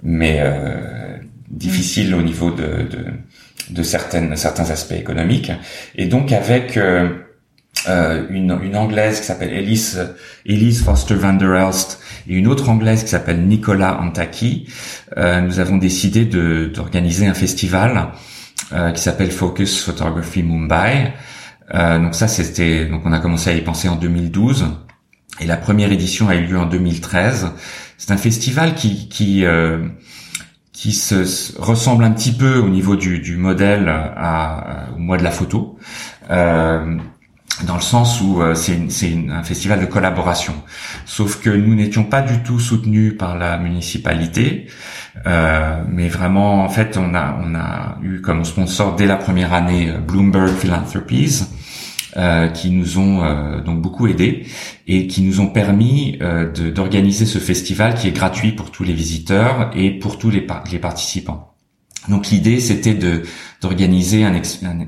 mais 0.06 0.38
euh, 0.40 1.18
difficile 1.50 2.14
au 2.16 2.22
niveau 2.22 2.52
de, 2.52 2.64
de, 2.64 3.06
de, 3.72 3.84
certaines, 3.84 4.36
certains 4.38 4.70
aspects 4.70 4.94
économiques. 4.94 5.52
Et 5.96 6.06
donc 6.06 6.32
avec 6.32 6.78
euh, 6.78 7.10
euh 7.90 8.26
une, 8.30 8.58
une 8.64 8.76
anglaise 8.78 9.20
qui 9.20 9.26
s'appelle 9.26 9.52
Elise, 9.52 10.14
Elise 10.46 10.84
Foster 10.84 11.16
van 11.16 11.34
der 11.34 11.56
Elst 11.56 12.00
et 12.28 12.36
une 12.36 12.48
autre 12.48 12.70
anglaise 12.70 13.04
qui 13.04 13.10
s'appelle 13.10 13.42
Nicola 13.42 14.00
Antaki, 14.00 14.68
euh, 15.18 15.42
nous 15.42 15.60
avons 15.60 15.78
décidé 15.78 16.26
d'organiser 16.26 17.26
un 17.28 17.34
festival 17.34 18.10
euh, 18.74 18.92
qui 18.92 19.02
s'appelle 19.02 19.32
Focus 19.32 19.84
Photography 19.84 20.44
Mumbai. 20.44 21.14
Donc 21.74 22.14
ça 22.14 22.28
c'était 22.28 22.86
donc 22.86 23.02
on 23.06 23.12
a 23.12 23.18
commencé 23.18 23.50
à 23.50 23.54
y 23.54 23.62
penser 23.62 23.90
en 23.90 23.96
2012 23.96 24.68
et 25.40 25.46
la 25.46 25.58
première 25.58 25.92
édition 25.92 26.30
a 26.30 26.36
eu 26.36 26.46
lieu 26.46 26.58
en 26.58 26.66
2013 26.66 27.52
c'est 27.98 28.12
un 28.12 28.18
festival 28.18 28.76
qui 28.76 29.10
qui 29.10 29.46
euh, 29.46 29.88
qui 30.76 30.92
se 30.92 31.60
ressemble 31.60 32.04
un 32.04 32.12
petit 32.12 32.34
peu 32.34 32.58
au 32.58 32.68
niveau 32.68 32.98
du, 32.98 33.20
du 33.20 33.38
modèle 33.38 33.88
à, 33.88 34.88
au 34.96 35.00
mois 35.00 35.16
de 35.18 35.24
la 35.24 35.32
photo, 35.32 35.80
euh, 36.30 36.98
dans 37.66 37.76
le 37.76 37.82
sens 37.82 38.20
où 38.20 38.42
euh, 38.42 38.56
c'est 38.56 39.30
un 39.30 39.44
festival 39.44 39.80
de 39.80 39.86
collaboration. 39.86 40.54
Sauf 41.06 41.40
que 41.42 41.50
nous 41.50 41.76
n'étions 41.76 42.04
pas 42.04 42.22
du 42.22 42.44
tout 42.44 42.60
soutenus 42.60 43.18
par 43.18 43.38
la 43.38 43.58
municipalité, 43.58 44.68
euh, 45.26 45.82
mais 45.90 46.10
vraiment 46.10 46.66
en 46.66 46.70
fait 46.70 46.98
on 46.98 47.16
a 47.16 47.40
on 47.42 47.56
a 47.56 47.98
eu 48.04 48.20
comme 48.20 48.44
sponsor 48.44 48.98
dès 48.98 49.06
la 49.06 49.16
première 49.16 49.54
année 49.54 49.94
Bloomberg 50.06 50.50
Philanthropies 50.50 51.46
qui 52.54 52.70
nous 52.70 52.98
ont 52.98 53.60
donc 53.66 53.82
beaucoup 53.82 54.08
aidés 54.08 54.46
et 54.88 55.08
qui 55.08 55.22
nous 55.22 55.42
ont 55.42 55.48
permis 55.48 56.18
d'organiser 56.74 57.26
ce 57.26 57.40
festival 57.40 57.96
qui 57.96 58.08
est 58.08 58.12
gratuit 58.12 58.54
pour 58.54 58.72
tous 58.72 58.84
les 58.84 58.94
visiteurs 58.94 59.72
et 59.76 59.92
pour 59.92 60.18
tous 60.18 60.30
les, 60.30 60.42
participants. 60.42 61.56
Donc 62.10 62.30
l'idée 62.30 62.60
c'était 62.60 62.98
d'organiser 63.62 64.24
un, 64.24 64.34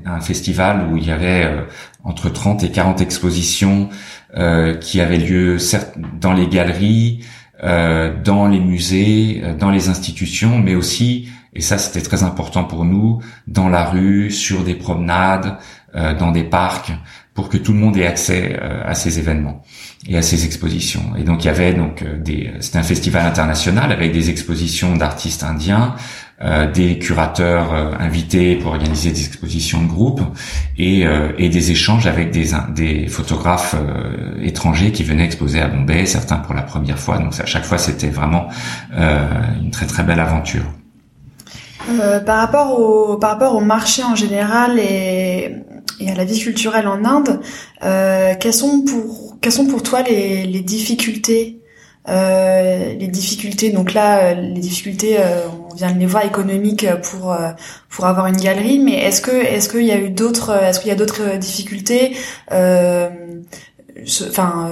un, 0.06 0.20
festival 0.20 0.88
où 0.90 0.96
il 0.96 1.06
y 1.06 1.10
avait 1.10 1.44
euh, 1.44 1.62
entre 2.04 2.30
30 2.30 2.62
et 2.62 2.70
40 2.70 3.00
expositions 3.00 3.88
euh, 4.36 4.74
qui 4.74 5.00
avaient 5.00 5.18
lieu 5.18 5.58
certes 5.58 5.96
dans 6.20 6.32
les 6.32 6.46
galeries, 6.46 7.20
euh, 7.64 8.12
dans 8.22 8.46
les 8.46 8.60
musées, 8.60 9.40
euh, 9.42 9.54
dans 9.54 9.70
les 9.70 9.88
institutions, 9.88 10.58
mais 10.58 10.74
aussi 10.74 11.28
et 11.54 11.60
ça 11.60 11.78
c'était 11.78 12.00
très 12.00 12.22
important 12.22 12.64
pour 12.64 12.84
nous 12.84 13.20
dans 13.46 13.68
la 13.68 13.84
rue, 13.84 14.30
sur 14.30 14.64
des 14.64 14.74
promenades, 14.74 15.56
euh, 15.94 16.14
dans 16.14 16.32
des 16.32 16.44
parcs, 16.44 16.92
pour 17.34 17.48
que 17.48 17.56
tout 17.56 17.72
le 17.72 17.78
monde 17.78 17.96
ait 17.96 18.06
accès 18.06 18.58
à 18.84 18.96
ces 18.96 19.20
événements 19.20 19.62
et 20.08 20.18
à 20.18 20.22
ces 20.22 20.44
expositions. 20.44 21.14
Et 21.16 21.22
donc 21.22 21.44
il 21.44 21.46
y 21.46 21.50
avait 21.50 21.72
donc 21.72 22.04
des 22.20 22.50
c'était 22.58 22.78
un 22.78 22.82
festival 22.82 23.24
international 23.24 23.92
avec 23.92 24.10
des 24.10 24.28
expositions 24.28 24.96
d'artistes 24.96 25.44
indiens, 25.44 25.94
euh, 26.40 26.70
des 26.70 27.00
curateurs 27.00 27.74
euh, 27.74 27.90
invités 27.98 28.54
pour 28.54 28.70
organiser 28.70 29.10
des 29.10 29.26
expositions 29.26 29.82
de 29.82 29.88
groupe 29.88 30.20
et, 30.76 31.04
euh, 31.04 31.32
et 31.36 31.48
des 31.48 31.72
échanges 31.72 32.06
avec 32.06 32.30
des, 32.30 32.50
des 32.76 33.08
photographes 33.08 33.74
étrangers 34.40 34.92
qui 34.92 35.02
venaient 35.02 35.24
exposer 35.24 35.60
à 35.60 35.66
Bombay, 35.66 36.06
certains 36.06 36.36
pour 36.36 36.54
la 36.54 36.62
première 36.62 37.00
fois. 37.00 37.18
Donc 37.18 37.34
à 37.40 37.46
chaque 37.46 37.64
fois, 37.64 37.78
c'était 37.78 38.10
vraiment 38.10 38.48
une 38.96 39.72
très 39.72 39.86
très 39.86 40.04
belle 40.04 40.20
aventure. 40.20 40.62
Par 42.24 42.38
rapport 42.38 42.78
au 42.78 43.16
par 43.16 43.30
rapport 43.30 43.54
au 43.54 43.60
marché 43.60 44.02
en 44.02 44.14
général 44.14 44.78
et, 44.78 45.54
à 46.06 46.14
la 46.14 46.24
vie 46.24 46.38
culturelle 46.38 46.86
en 46.86 47.04
Inde, 47.04 47.40
quelles 47.80 48.54
sont 48.54 48.82
pour 48.82 49.36
sont 49.50 49.66
pour 49.66 49.82
toi 49.82 50.02
les, 50.02 50.60
difficultés 50.60 51.58
euh, 52.08 52.94
les 52.94 53.08
difficultés, 53.08 53.70
donc 53.70 53.92
là, 53.92 54.30
euh, 54.30 54.34
les 54.34 54.60
difficultés, 54.60 55.20
euh, 55.20 55.46
on 55.70 55.74
vient 55.74 55.92
de 55.92 55.98
les 55.98 56.06
voir 56.06 56.24
économiques 56.24 56.86
pour 57.02 57.36
pour 57.90 58.06
avoir 58.06 58.28
une 58.28 58.38
galerie, 58.38 58.78
mais 58.78 58.94
est-ce 58.94 59.20
que 59.20 59.30
est-ce 59.30 59.68
qu'il 59.68 59.84
y 59.84 59.90
a 59.90 59.98
eu 59.98 60.08
d'autres, 60.08 60.56
est-ce 60.62 60.80
qu'il 60.80 60.88
y 60.88 60.92
a 60.92 60.94
d'autres 60.94 61.36
difficultés, 61.36 62.16
enfin 62.50 63.10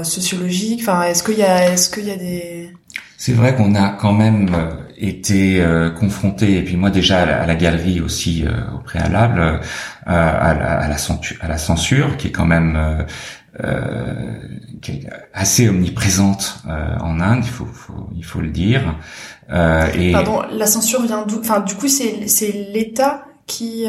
sociologiques, 0.02 0.80
enfin 0.80 1.02
est-ce 1.02 1.22
qu'il 1.22 1.38
y 1.38 1.42
a 1.42 2.16
des 2.16 2.70
c'est 3.16 3.32
vrai 3.32 3.54
qu'on 3.54 3.74
a 3.74 3.90
quand 3.90 4.12
même 4.12 4.50
été 4.98 5.64
confronté, 5.98 6.58
et 6.58 6.62
puis 6.62 6.76
moi 6.76 6.90
déjà 6.90 7.22
à 7.22 7.46
la, 7.46 7.54
galerie 7.54 8.00
aussi 8.00 8.44
au 8.74 8.78
préalable, 8.78 9.60
à, 10.06 10.12
la, 10.12 10.80
à, 10.80 10.88
la, 10.88 10.96
à, 11.40 11.48
la, 11.48 11.58
censure, 11.58 12.16
qui 12.16 12.28
est 12.28 12.32
quand 12.32 12.46
même 12.46 13.06
euh, 13.64 14.34
qui 14.82 14.92
est 14.92 15.06
assez 15.32 15.66
omniprésente 15.66 16.58
euh, 16.68 16.98
en 17.00 17.20
Inde, 17.20 17.42
il 17.42 17.50
faut, 17.50 17.64
faut, 17.64 18.10
il 18.14 18.22
faut 18.22 18.42
le 18.42 18.50
dire. 18.50 18.96
Euh, 19.50 19.86
et 19.94 20.12
Pardon, 20.12 20.42
la 20.50 20.66
censure 20.66 21.00
vient 21.02 21.24
d'où? 21.26 21.40
Enfin, 21.40 21.60
du 21.60 21.74
coup, 21.74 21.88
c'est 21.88 22.52
l'État 22.74 23.24
qui. 23.46 23.86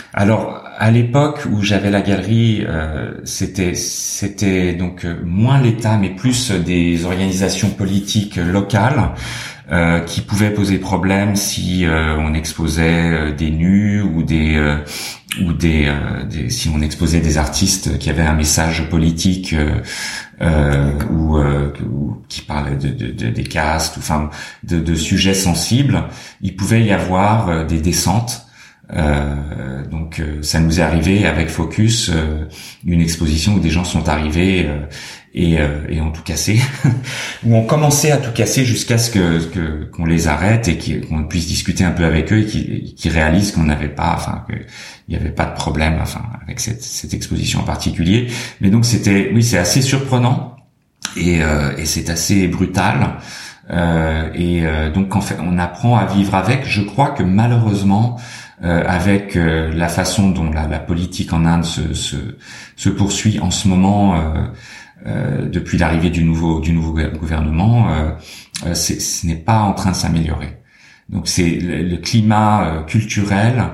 Euh... 0.00 0.20
Alors, 0.20 0.64
à 0.78 0.90
l'époque 0.90 1.46
où 1.50 1.62
j'avais 1.62 1.90
la 1.90 2.00
galerie, 2.00 2.64
euh, 2.66 3.12
c'était 3.24 3.74
c'était 3.74 4.72
donc 4.72 5.06
moins 5.24 5.60
l'État, 5.60 5.96
mais 5.96 6.10
plus 6.10 6.50
des 6.50 7.04
organisations 7.04 7.70
politiques 7.70 8.36
locales. 8.36 9.10
Euh, 9.72 10.00
qui 10.00 10.20
pouvaient 10.20 10.50
poser 10.50 10.78
problème 10.78 11.36
si 11.36 11.86
on 11.86 12.34
exposait 12.34 13.30
des 13.30 13.52
nus 13.52 14.02
ou 14.02 14.24
des 14.24 14.58
ou 15.38 15.50
euh, 15.64 16.24
des, 16.24 16.50
si 16.50 16.68
on 16.68 16.80
exposait 16.82 17.20
des 17.20 17.38
artistes 17.38 17.98
qui 17.98 18.10
avaient 18.10 18.22
un 18.22 18.34
message 18.34 18.88
politique 18.88 19.52
euh, 19.52 19.80
euh 20.40 20.92
ou, 21.10 21.36
euh, 21.36 21.72
qui 22.28 22.42
parlaient 22.42 22.76
de, 22.76 22.88
de, 22.88 23.30
des 23.30 23.44
castes, 23.44 23.96
enfin 23.98 24.30
de, 24.64 24.80
de, 24.80 24.94
sujets 24.94 25.34
sensibles, 25.34 26.04
il 26.40 26.56
pouvait 26.56 26.84
y 26.84 26.92
avoir 26.92 27.66
des 27.66 27.80
descentes. 27.80 28.46
Donc 29.90 30.22
ça 30.42 30.60
nous 30.60 30.80
est 30.80 30.82
arrivé 30.82 31.26
avec 31.26 31.48
Focus 31.48 32.10
une 32.84 33.00
exposition 33.00 33.54
où 33.54 33.60
des 33.60 33.70
gens 33.70 33.84
sont 33.84 34.08
arrivés 34.08 34.68
et, 35.32 35.60
euh, 35.60 35.86
et 35.88 36.00
ont 36.00 36.10
tout 36.10 36.22
cassé, 36.22 36.60
ou 37.44 37.54
ont 37.54 37.64
commencé 37.64 38.10
à 38.10 38.16
tout 38.16 38.32
casser 38.32 38.64
jusqu'à 38.64 38.98
ce 38.98 39.10
que 39.10 39.84
qu'on 39.84 40.04
les 40.04 40.28
arrête 40.28 40.68
et 40.68 40.76
qu'on 41.00 41.24
puisse 41.24 41.46
discuter 41.46 41.84
un 41.84 41.92
peu 41.92 42.04
avec 42.04 42.32
eux 42.32 42.40
et 42.40 42.46
qu'ils 42.46 43.12
réalisent 43.12 43.52
qu'on 43.52 43.64
n'avait 43.64 43.88
pas, 43.88 44.14
enfin 44.16 44.44
qu'il 44.48 44.66
n'y 45.08 45.16
avait 45.16 45.30
pas 45.30 45.46
de 45.46 45.54
problème, 45.54 45.98
enfin 46.00 46.22
avec 46.42 46.60
cette, 46.60 46.82
cette 46.82 47.14
exposition 47.14 47.60
en 47.60 47.64
particulier. 47.64 48.28
Mais 48.60 48.70
donc 48.70 48.84
c'était, 48.84 49.30
oui, 49.32 49.42
c'est 49.42 49.58
assez 49.58 49.82
surprenant 49.82 50.56
et, 51.16 51.42
euh, 51.42 51.76
et 51.76 51.84
c'est 51.84 52.10
assez 52.10 52.48
brutal. 52.48 53.18
Euh, 53.70 54.30
et 54.34 54.66
euh, 54.66 54.90
donc 54.90 55.14
en 55.14 55.20
fait, 55.20 55.36
on 55.40 55.58
apprend 55.58 55.96
à 55.96 56.06
vivre 56.06 56.34
avec. 56.34 56.66
Je 56.66 56.82
crois 56.82 57.10
que 57.10 57.22
malheureusement, 57.22 58.18
euh, 58.62 58.82
avec 58.86 59.36
euh, 59.36 59.72
la 59.74 59.88
façon 59.88 60.30
dont 60.30 60.50
la, 60.50 60.66
la, 60.66 60.78
politique 60.78 61.32
en 61.32 61.44
Inde 61.44 61.64
se, 61.64 61.94
se, 61.94 62.16
se 62.76 62.88
poursuit 62.88 63.40
en 63.40 63.50
ce 63.50 63.68
moment, 63.68 64.14
euh, 65.06 65.48
depuis 65.48 65.78
l'arrivée 65.78 66.10
du 66.10 66.24
nouveau 66.24 66.60
du 66.60 66.72
nouveau 66.72 66.92
gouvernement, 66.92 67.90
euh, 67.90 68.10
euh 68.66 68.74
ce 68.74 69.26
n'est 69.26 69.36
pas 69.36 69.60
en 69.60 69.72
train 69.72 69.92
de 69.92 69.96
s'améliorer. 69.96 70.58
Donc 71.08 71.26
c'est 71.26 71.58
le, 71.58 71.96
climat 71.96 72.66
euh, 72.66 72.82
culturel 72.82 73.64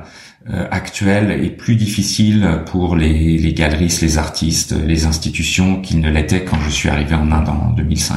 actuel 0.71 1.33
est 1.33 1.51
plus 1.51 1.75
difficile 1.75 2.61
pour 2.67 2.95
les, 2.95 3.37
les 3.37 3.53
galeristes, 3.53 4.01
les 4.01 4.17
artistes, 4.17 4.77
les 4.87 5.05
institutions 5.05 5.81
qu'il 5.81 5.99
ne 5.99 6.09
l'était 6.09 6.45
quand 6.45 6.61
je 6.61 6.71
suis 6.71 6.89
arrivé 6.89 7.17
en 7.17 7.33
Inde 7.33 7.49
en 7.49 7.73
2005. 7.73 8.17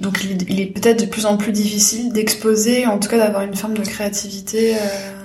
Donc 0.00 0.24
il 0.24 0.60
est 0.60 0.66
peut-être 0.66 1.00
de 1.00 1.06
plus 1.06 1.26
en 1.26 1.36
plus 1.36 1.52
difficile 1.52 2.12
d'exposer, 2.12 2.86
en 2.86 2.98
tout 2.98 3.08
cas 3.08 3.18
d'avoir 3.18 3.42
une 3.42 3.54
forme 3.54 3.74
de 3.74 3.82
créativité. 3.82 4.74
Euh... 4.74 4.78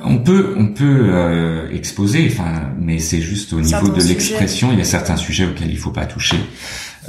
On 0.03 0.17
peut, 0.17 0.53
on 0.57 0.67
peut 0.67 1.07
euh, 1.09 1.71
exposer, 1.71 2.29
enfin, 2.31 2.73
mais 2.79 2.99
c'est 2.99 3.21
juste 3.21 3.53
au 3.53 3.61
niveau 3.61 3.87
de 3.89 4.01
l'expression. 4.01 4.71
Il 4.73 4.77
y 4.77 4.81
a 4.81 4.85
certains 4.85 5.15
sujets 5.15 5.45
auxquels 5.45 5.71
il 5.71 5.77
faut 5.77 5.91
pas 5.91 6.05
toucher. 6.05 6.37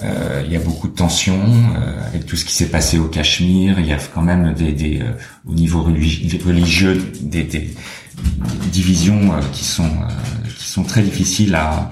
Euh, 0.02 0.42
il 0.46 0.52
y 0.52 0.56
a 0.56 0.60
beaucoup 0.60 0.88
de 0.88 0.94
tensions 0.94 1.40
euh, 1.40 2.06
avec 2.06 2.26
tout 2.26 2.36
ce 2.36 2.44
qui 2.44 2.54
s'est 2.54 2.68
passé 2.68 2.98
au 2.98 3.06
Cachemire. 3.06 3.80
Il 3.80 3.86
y 3.86 3.92
a 3.92 3.98
quand 4.14 4.22
même 4.22 4.52
des, 4.52 4.72
des 4.72 5.00
euh, 5.00 5.12
au 5.48 5.54
niveau 5.54 5.82
religieux 5.82 7.02
des, 7.20 7.44
des 7.44 7.70
divisions 8.70 9.32
euh, 9.32 9.40
qui 9.52 9.64
sont 9.64 9.90
qui 10.56 10.68
sont 10.68 10.84
très 10.84 11.02
difficiles 11.02 11.54
à, 11.54 11.90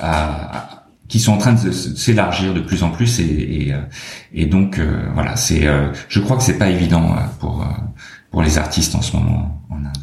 à 0.00 0.75
qui 1.08 1.20
sont 1.20 1.32
en 1.32 1.38
train 1.38 1.52
de 1.52 1.70
s'élargir 1.70 2.54
de 2.54 2.60
plus 2.60 2.82
en 2.82 2.90
plus 2.90 3.20
et, 3.20 3.24
et, 3.24 3.72
euh, 3.72 3.80
et 4.34 4.46
donc 4.46 4.78
euh, 4.78 5.02
voilà 5.14 5.36
c'est 5.36 5.66
euh, 5.66 5.92
je 6.08 6.20
crois 6.20 6.36
que 6.36 6.42
c'est 6.42 6.58
pas 6.58 6.68
évident 6.68 7.16
pour 7.38 7.66
pour 8.30 8.42
les 8.42 8.58
artistes 8.58 8.94
en 8.94 9.02
ce 9.02 9.16
moment 9.16 9.62
en 9.70 9.76
Inde. 9.76 9.96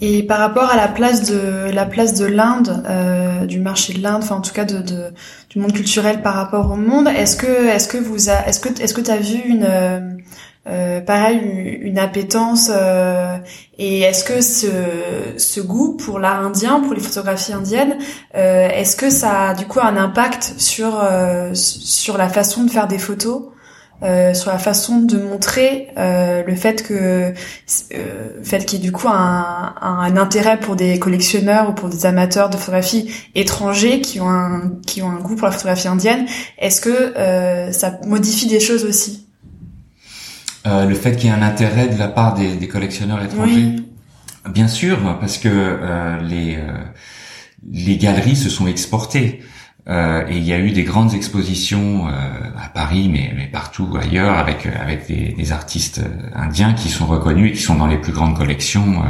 Et 0.00 0.22
par 0.22 0.38
rapport 0.38 0.70
à 0.70 0.76
la 0.76 0.86
place 0.86 1.28
de 1.28 1.70
la 1.72 1.84
place 1.84 2.14
de 2.14 2.24
l'Inde, 2.24 2.84
euh, 2.88 3.46
du 3.46 3.58
marché 3.58 3.92
de 3.94 4.00
l'Inde, 4.00 4.22
enfin 4.22 4.36
en 4.36 4.40
tout 4.40 4.52
cas 4.52 4.64
de, 4.64 4.80
de, 4.80 5.12
du 5.50 5.58
monde 5.58 5.72
culturel 5.72 6.22
par 6.22 6.34
rapport 6.34 6.70
au 6.70 6.76
monde, 6.76 7.08
est-ce 7.08 7.36
que 7.36 7.68
est-ce 7.68 7.88
que 7.88 7.98
vous 7.98 8.30
est-ce 8.30 8.60
que 8.60 8.68
est-ce 8.80 8.94
que 8.94 9.00
tu 9.00 9.10
as 9.10 9.16
vu 9.16 9.40
une 9.44 9.66
euh, 10.68 11.00
pareil 11.00 11.38
une 11.80 11.98
appétence 11.98 12.70
euh, 12.70 13.38
et 13.78 14.00
est-ce 14.00 14.22
que 14.22 14.42
ce, 14.42 14.66
ce 15.38 15.60
goût 15.60 15.96
pour 15.96 16.18
l'art 16.18 16.44
indien 16.44 16.80
pour 16.80 16.92
les 16.92 17.00
photographies 17.00 17.54
indiennes 17.54 17.96
euh, 18.36 18.68
est-ce 18.68 18.94
que 18.94 19.08
ça 19.08 19.48
a 19.48 19.54
du 19.54 19.66
coup 19.66 19.80
un 19.80 19.96
impact 19.96 20.54
sur 20.58 21.02
sur 21.54 22.18
la 22.18 22.28
façon 22.28 22.64
de 22.64 22.70
faire 22.70 22.86
des 22.86 22.98
photos 22.98 23.44
sur 24.02 24.50
la 24.52 24.58
façon 24.58 24.98
de 24.98 25.18
montrer 25.18 25.88
le 25.96 26.54
fait 26.54 26.86
que 26.86 27.32
fait 28.44 28.64
qu'il 28.66 28.78
y 28.78 28.82
ait 28.82 28.84
du 28.84 28.92
coup 28.92 29.08
un, 29.08 29.74
un, 29.80 30.16
intérêt 30.16 30.60
pour 30.60 30.76
des 30.76 30.98
collectionneurs 30.98 31.70
ou 31.70 31.72
pour 31.72 31.88
des 31.88 32.04
amateurs 32.04 32.50
de 32.50 32.56
photographie 32.56 33.10
étrangers 33.34 34.00
qui 34.00 34.20
ont 34.20 34.28
un 34.28 34.72
qui 34.86 35.02
ont 35.02 35.10
un 35.10 35.20
goût 35.20 35.34
pour 35.34 35.46
la 35.46 35.52
photographie 35.52 35.88
indienne? 35.88 36.26
Est-ce 36.58 36.80
que 36.82 37.72
ça 37.72 37.98
modifie 38.04 38.48
des 38.48 38.60
choses 38.60 38.84
aussi? 38.84 39.27
Euh, 40.68 40.84
le 40.84 40.94
fait 40.94 41.16
qu'il 41.16 41.30
y 41.30 41.32
ait 41.32 41.36
un 41.36 41.42
intérêt 41.42 41.88
de 41.88 41.98
la 41.98 42.08
part 42.08 42.34
des, 42.34 42.56
des 42.56 42.68
collectionneurs 42.68 43.22
étrangers. 43.22 43.76
Bien 44.50 44.68
sûr, 44.68 45.18
parce 45.18 45.38
que 45.38 45.48
euh, 45.48 46.20
les 46.22 46.56
euh, 46.56 46.72
les 47.72 47.96
galeries 47.96 48.36
se 48.36 48.50
sont 48.50 48.66
exportées. 48.66 49.42
et 49.88 50.36
il 50.36 50.44
y 50.44 50.52
a 50.52 50.58
eu 50.58 50.70
des 50.70 50.84
grandes 50.84 51.14
expositions 51.14 52.06
à 52.06 52.68
Paris, 52.68 53.08
mais, 53.10 53.32
mais, 53.36 53.46
partout 53.46 53.88
ailleurs, 54.00 54.36
avec 54.38 54.66
avec 54.66 55.06
des, 55.08 55.32
des, 55.32 55.52
artistes 55.52 56.02
indiens 56.34 56.74
qui 56.74 56.88
sont 56.88 57.06
reconnus 57.06 57.50
et 57.50 57.54
qui 57.54 57.62
sont 57.62 57.74
dans 57.74 57.88
les 57.88 57.98
plus 57.98 58.12
grandes 58.12 58.36
collections. 58.36 59.02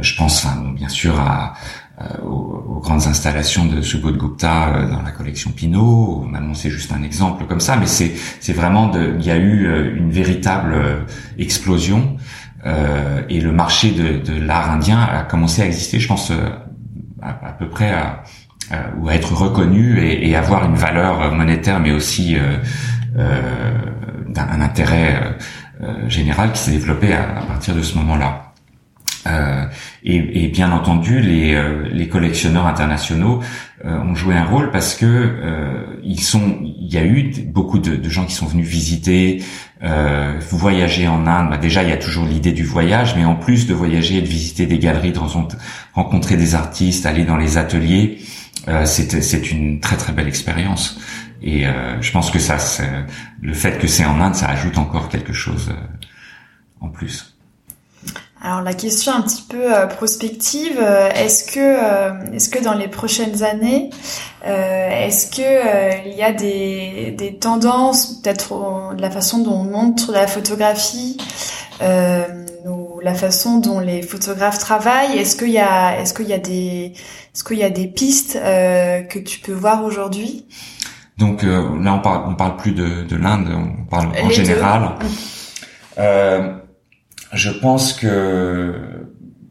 Je 0.00 0.16
pense, 0.16 0.46
bien 0.74 0.88
sûr, 0.88 1.18
à, 1.18 1.54
euh, 2.00 2.22
aux, 2.24 2.80
grandes 2.80 3.06
installations 3.08 3.66
de 3.66 3.82
Subodh 3.82 4.16
Gupta 4.16 4.68
euh, 4.68 4.90
dans 4.90 5.02
la 5.02 5.10
collection 5.10 5.50
Pinot. 5.50 6.24
Maintenant, 6.30 6.54
c'est 6.54 6.70
juste 6.70 6.92
un 6.92 7.02
exemple 7.02 7.44
comme 7.44 7.60
ça, 7.60 7.76
mais 7.76 7.86
c'est 7.86 8.52
vraiment 8.54 8.86
de, 8.86 9.16
il 9.18 9.26
y 9.26 9.30
a 9.30 9.36
eu 9.36 9.66
euh, 9.66 9.94
une 9.94 10.10
véritable 10.10 10.74
explosion 11.38 12.16
et 13.30 13.40
le 13.40 13.52
marché 13.52 13.92
de, 13.92 14.18
de 14.18 14.38
l'art 14.38 14.70
indien 14.70 15.00
a 15.00 15.22
commencé 15.22 15.62
à 15.62 15.66
exister, 15.66 15.98
je 15.98 16.06
pense, 16.06 16.30
à, 17.22 17.28
à 17.28 17.52
peu 17.52 17.70
près 17.70 17.90
à, 17.90 18.22
ou 18.98 19.08
à 19.08 19.14
être 19.14 19.32
reconnu 19.32 19.98
et, 19.98 20.28
et, 20.28 20.36
avoir 20.36 20.66
une 20.66 20.74
valeur 20.74 21.32
monétaire, 21.32 21.80
mais 21.80 21.90
aussi 21.90 22.36
euh, 22.36 22.58
d'un 24.28 24.60
intérêt 24.60 25.38
général 26.06 26.52
qui 26.52 26.58
s'est 26.58 26.72
développé 26.72 27.14
à, 27.14 27.38
à, 27.38 27.42
partir 27.46 27.74
de 27.74 27.80
ce 27.80 27.96
moment-là. 27.96 28.49
Euh, 29.26 29.66
et, 30.02 30.44
et, 30.44 30.48
bien 30.48 30.72
entendu, 30.72 31.20
les, 31.20 31.54
euh, 31.54 31.86
les 31.90 32.08
collectionneurs 32.08 32.66
internationaux 32.66 33.42
euh, 33.84 33.98
ont 33.98 34.14
joué 34.14 34.34
un 34.34 34.44
rôle 34.44 34.70
parce 34.70 34.94
que 34.94 35.04
euh, 35.06 35.84
ils 36.02 36.20
sont, 36.20 36.58
il 36.62 36.92
y 36.92 36.96
a 36.96 37.04
eu 37.04 37.30
beaucoup 37.46 37.78
de, 37.78 37.96
de 37.96 38.08
gens 38.08 38.24
qui 38.24 38.34
sont 38.34 38.46
venus 38.46 38.66
visiter, 38.66 39.42
voyager 40.50 41.08
en 41.08 41.26
Inde. 41.26 41.50
Bah, 41.50 41.58
déjà, 41.58 41.82
il 41.82 41.88
y 41.88 41.92
a 41.92 41.96
toujours 41.96 42.26
l'idée 42.26 42.52
du 42.52 42.64
voyage, 42.64 43.14
mais 43.16 43.24
en 43.24 43.34
plus 43.34 43.66
de 43.66 43.74
voyager 43.74 44.18
et 44.18 44.22
de 44.22 44.26
visiter 44.28 44.66
des 44.66 44.78
galeries, 44.78 45.12
de 45.12 45.18
rencontrer 45.94 46.36
des 46.36 46.54
artistes, 46.54 47.06
aller 47.06 47.24
dans 47.24 47.38
les 47.38 47.56
ateliers, 47.56 48.18
c'est 48.84 49.22
c'est 49.22 49.50
une 49.50 49.80
très 49.80 49.96
très 49.96 50.12
belle 50.12 50.28
expérience. 50.28 50.98
Et 51.42 51.64
je 52.02 52.12
pense 52.12 52.30
que 52.30 52.38
ça, 52.38 52.58
le 53.40 53.54
fait 53.54 53.78
que 53.78 53.86
c'est 53.86 54.04
en 54.04 54.20
Inde, 54.20 54.34
ça 54.34 54.48
ajoute 54.48 54.76
encore 54.76 55.08
quelque 55.08 55.32
chose 55.32 55.72
en 56.82 56.88
plus. 56.88 57.39
Alors 58.42 58.62
la 58.62 58.72
question 58.72 59.12
un 59.12 59.20
petit 59.20 59.44
peu 59.46 59.74
euh, 59.74 59.86
prospective, 59.86 60.78
euh, 60.80 61.10
est-ce 61.10 61.44
que 61.44 61.60
euh, 61.60 62.32
est-ce 62.32 62.48
que 62.48 62.62
dans 62.64 62.72
les 62.72 62.88
prochaines 62.88 63.42
années, 63.42 63.90
est-ce 64.42 65.30
que 65.30 66.08
il 66.08 66.16
y 66.16 66.22
a 66.22 66.32
des, 66.32 67.14
des 67.18 67.36
tendances, 67.36 68.22
peut-être 68.22 68.94
de 68.96 69.02
la 69.02 69.10
façon 69.10 69.40
dont 69.40 69.52
on 69.52 69.64
montre 69.64 70.12
la 70.12 70.26
photographie, 70.26 71.18
ou 72.66 73.00
la 73.02 73.14
façon 73.14 73.58
dont 73.58 73.80
les 73.80 74.00
photographes 74.00 74.58
travaillent, 74.58 75.18
est-ce 75.18 75.36
qu'il 75.36 75.50
y 75.50 75.58
a 75.58 76.00
est-ce 76.00 76.14
qu'il 76.14 76.28
y 76.28 76.32
a 76.32 76.38
des 76.38 76.94
est-ce 77.34 77.44
qu'il 77.44 77.58
y 77.58 77.62
a 77.62 77.70
des 77.70 77.88
pistes 77.88 78.38
que 78.40 79.18
tu 79.18 79.40
peux 79.40 79.52
voir 79.52 79.84
aujourd'hui? 79.84 80.46
Donc 81.18 81.42
là 81.42 81.92
on 81.92 82.00
parle 82.00 82.24
on 82.26 82.34
parle 82.34 82.56
plus 82.56 82.72
de, 82.72 83.02
de 83.02 83.16
l'Inde, 83.16 83.48
on 83.54 83.84
parle 83.84 84.12
en 84.18 84.30
général. 84.30 84.94
Euh, 87.32 87.36
je 87.36 87.50
pense 87.50 87.92
que 87.92 88.74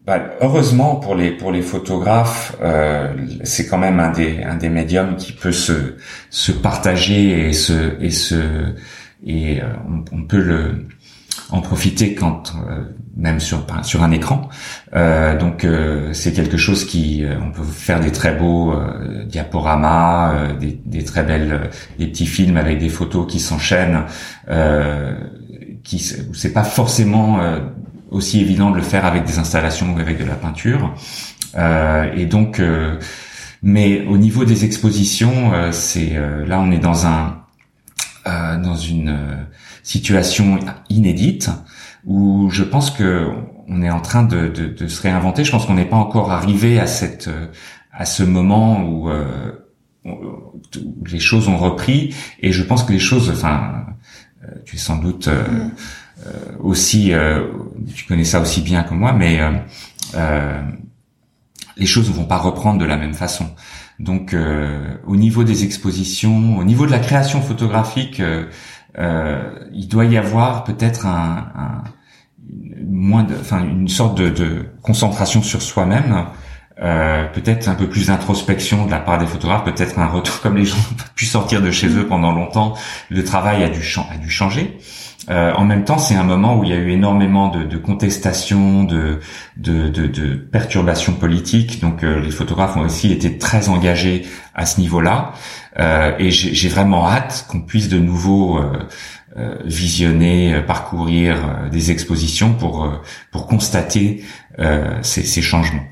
bah, 0.06 0.32
heureusement 0.42 0.96
pour 0.96 1.16
les 1.16 1.32
pour 1.32 1.52
les 1.52 1.62
photographes, 1.62 2.56
euh, 2.62 3.14
c'est 3.44 3.68
quand 3.68 3.78
même 3.78 4.00
un 4.00 4.12
des 4.12 4.42
un 4.44 4.56
des 4.56 4.70
médiums 4.70 5.16
qui 5.18 5.34
peut 5.34 5.52
se 5.52 5.98
se 6.30 6.52
partager 6.52 7.48
et 7.50 7.54
se 7.54 8.02
et 8.02 8.12
se 8.12 8.74
et 9.26 9.62
euh, 9.62 9.66
on, 10.12 10.24
peut 10.24 10.42
le 10.42 10.88
en 11.52 11.62
profiter 11.62 12.16
quand 12.16 12.54
euh, 12.56 12.84
même 13.18 13.40
sur 13.40 13.66
sur 13.84 14.02
un 14.02 14.12
écran. 14.12 14.50
Euh, 14.96 15.38
donc 15.38 15.68
c'est 16.14 16.34
quelque 16.34 16.58
chose 16.58 16.86
qui 16.86 17.24
on 17.40 17.52
peut 17.52 17.64
faire 17.64 18.00
des 18.00 18.12
très 18.12 18.34
beaux 18.34 18.74
diaporamas, 19.26 20.54
des, 20.60 20.80
des 20.86 21.04
très 21.04 21.24
belles 21.24 21.70
des 21.98 22.08
petits 22.08 22.26
films 22.26 22.58
avec 22.58 22.80
des 22.80 22.90
photos 22.90 23.32
qui 23.32 23.40
s'enchaînent 23.40 24.06
qui 25.90 25.98
c'est 26.34 26.54
pas 26.54 26.64
forcément 26.64 27.40
euh, 27.40 27.60
aussi 28.12 28.40
évident 28.40 28.70
de 28.70 28.76
le 28.76 28.84
faire 28.84 29.06
avec 29.06 29.24
des 29.24 29.40
installations 29.40 29.96
ou 29.96 30.00
avec 30.00 30.20
de 30.20 30.24
la 30.24 30.36
peinture. 30.36 30.94
Euh, 31.58 32.14
et 32.16 32.28
donc, 32.28 32.60
euh, 32.60 33.00
mais 33.64 34.06
au 34.06 34.18
niveau 34.18 34.46
des 34.46 34.66
expositions, 34.66 35.52
c'est 35.72 36.14
là 36.46 36.62
on 36.62 36.72
est 36.72 36.80
dans 36.80 37.08
un 37.08 37.44
dans 38.26 38.76
une 38.76 39.18
situation 39.82 40.60
inédite 40.90 41.50
où 42.06 42.50
je 42.52 42.64
pense 42.64 42.92
que 42.92 43.28
on 43.68 43.82
est 43.82 43.90
en 43.90 44.00
train 44.02 44.24
de, 44.24 44.48
de, 44.48 44.68
de 44.68 44.88
se 44.88 45.02
réinventer. 45.02 45.44
Je 45.44 45.52
pense 45.52 45.66
qu'on 45.66 45.74
n'est 45.74 45.86
pas 45.86 45.98
encore 45.98 46.32
arrivé 46.32 46.80
à 46.80 46.88
cette 46.88 47.30
à 47.92 48.06
ce 48.06 48.24
moment 48.24 48.84
où, 48.84 49.10
les 51.06 51.20
choses 51.20 51.48
ont 51.50 51.58
repris 51.58 52.16
et 52.42 52.52
je 52.52 52.64
pense 52.64 52.84
que 52.84 52.94
les 52.94 53.00
choses, 53.00 53.30
enfin 53.30 53.74
euh, 53.76 53.92
tu 54.66 54.76
es 54.76 54.80
sans 54.80 54.98
doute 54.98 55.28
euh, 55.28 55.44
euh, 56.26 56.30
aussi, 56.60 57.12
tu 57.96 58.06
connais 58.06 58.24
ça 58.24 58.42
aussi 58.42 58.62
bien 58.62 58.84
que 58.84 58.94
moi, 58.94 59.14
mais 59.14 59.40
les 61.78 61.86
choses 61.86 62.10
ne 62.10 62.14
vont 62.14 62.26
pas 62.26 62.38
reprendre 62.38 62.80
de 62.80 62.86
la 62.86 62.98
même 62.98 63.14
façon. 63.14 63.50
Donc, 64.00 64.36
au 65.06 65.16
niveau 65.16 65.44
des 65.44 65.64
expositions, 65.64 66.58
au 66.58 66.64
niveau 66.64 66.86
de 66.86 66.92
la 66.92 67.00
création 67.00 67.42
photographique, 67.42 68.22
il 68.98 69.88
doit 69.88 70.06
y 70.06 70.18
avoir 70.18 70.66
peut-être 70.66 71.06
un, 71.06 71.52
un, 71.56 71.84
moins 72.86 73.26
enfin, 73.40 73.64
une 73.64 73.88
sorte 73.88 74.18
de 74.18 74.66
concentration 74.82 75.42
sur 75.42 75.62
soi-même 75.62 76.26
euh, 76.82 77.26
peut-être 77.26 77.68
un 77.68 77.76
peu 77.76 77.90
plus 77.90 78.08
d'introspection 78.08 78.86
de 78.86 78.92
la 78.92 79.00
part 79.00 79.18
des 79.18 79.26
photographes, 79.26 79.66
peut-être 79.66 80.00
un 80.00 80.08
retour 80.08 80.40
comme 80.40 80.56
les 80.56 80.66
gens 80.66 80.78
n'ont 80.78 80.98
pu 81.16 81.26
sortir 81.26 81.62
de 81.62 81.72
chez 81.72 81.90
eux 81.90 82.08
pendant 82.08 82.32
longtemps, 82.32 82.74
le 83.10 83.24
travail 83.24 83.64
a 83.64 83.70
dû, 83.70 83.82
changer. 83.82 84.78
Euh, 85.30 85.52
en 85.54 85.66
même 85.66 85.84
temps, 85.84 85.98
c'est 85.98 86.16
un 86.16 86.24
moment 86.24 86.58
où 86.58 86.64
il 86.64 86.70
y 86.70 86.74
a 86.74 86.78
eu 86.78 86.92
énormément 86.92 87.50
de, 87.50 87.64
de 87.64 87.78
contestations, 87.78 88.86
de, 88.86 89.20
perturbations 90.52 91.14
politiques. 91.14 91.82
Donc, 91.82 92.04
euh, 92.04 92.22
les 92.22 92.32
photographes 92.32 92.78
ont 92.78 92.82
aussi 92.82 93.12
été 93.12 93.38
très 93.38 93.68
engagés 93.68 94.26
à 94.56 94.66
ce 94.66 94.80
niveau-là. 94.80 95.34
Euh, 95.80 96.14
et 96.18 96.32
j'ai 96.32 96.70
vraiment 96.70 97.08
hâte 97.08 97.46
qu'on 97.50 97.62
puisse 97.62 97.90
de 97.90 98.00
nouveau 98.00 98.60
visionner, 99.64 100.62
parcourir 100.66 101.70
des 101.72 101.92
expositions 101.92 102.54
pour 102.54 103.48
constater 103.48 104.24
ces 105.02 105.42
changements. 105.42 105.84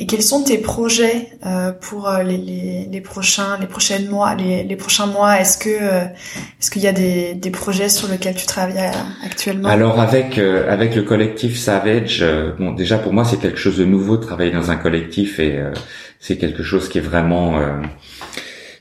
Et 0.00 0.06
quels 0.06 0.22
sont 0.22 0.42
tes 0.42 0.58
projets 0.58 1.28
euh, 1.46 1.70
pour 1.70 2.08
euh, 2.08 2.24
les, 2.24 2.36
les, 2.36 2.88
les, 2.90 3.00
prochains 3.00 3.58
les 3.60 3.68
prochaines 3.68 4.08
mois 4.08 4.34
les, 4.34 4.64
les 4.64 4.76
prochains 4.76 5.06
mois? 5.06 5.40
Est-ce 5.40 5.56
que 5.56 5.68
euh, 5.70 6.04
est-ce 6.60 6.70
qu'il 6.70 6.82
y 6.82 6.88
a 6.88 6.92
des, 6.92 7.34
des 7.34 7.50
projets 7.50 7.88
sur 7.88 8.08
lesquels 8.08 8.34
tu 8.34 8.46
travailles 8.46 8.90
actuellement? 9.24 9.68
Alors 9.68 10.00
avec 10.00 10.38
avec 10.38 10.96
le 10.96 11.02
collectif 11.02 11.56
Savage, 11.58 12.24
bon 12.58 12.72
déjà 12.72 12.98
pour 12.98 13.12
moi 13.12 13.24
c'est 13.24 13.38
quelque 13.38 13.58
chose 13.58 13.78
de 13.78 13.84
nouveau 13.84 14.16
de 14.16 14.24
travailler 14.24 14.50
dans 14.50 14.72
un 14.72 14.76
collectif 14.76 15.38
et 15.38 15.62
c'est 16.18 16.38
quelque 16.38 16.64
chose 16.64 16.88
qui 16.88 16.98
est 16.98 17.02
vraiment 17.02 17.60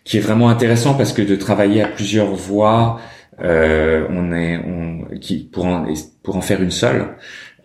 qui 0.03 0.17
est 0.17 0.21
vraiment 0.21 0.49
intéressant 0.49 0.95
parce 0.95 1.13
que 1.13 1.21
de 1.21 1.35
travailler 1.35 1.83
à 1.83 1.87
plusieurs 1.87 2.33
voix, 2.33 2.99
on 3.39 4.33
est 4.33 4.57
on 4.65 5.17
qui 5.19 5.43
pour 5.43 5.65
en 5.65 5.85
pour 6.23 6.37
en 6.37 6.41
faire 6.41 6.61
une 6.61 6.71
seule. 6.71 7.15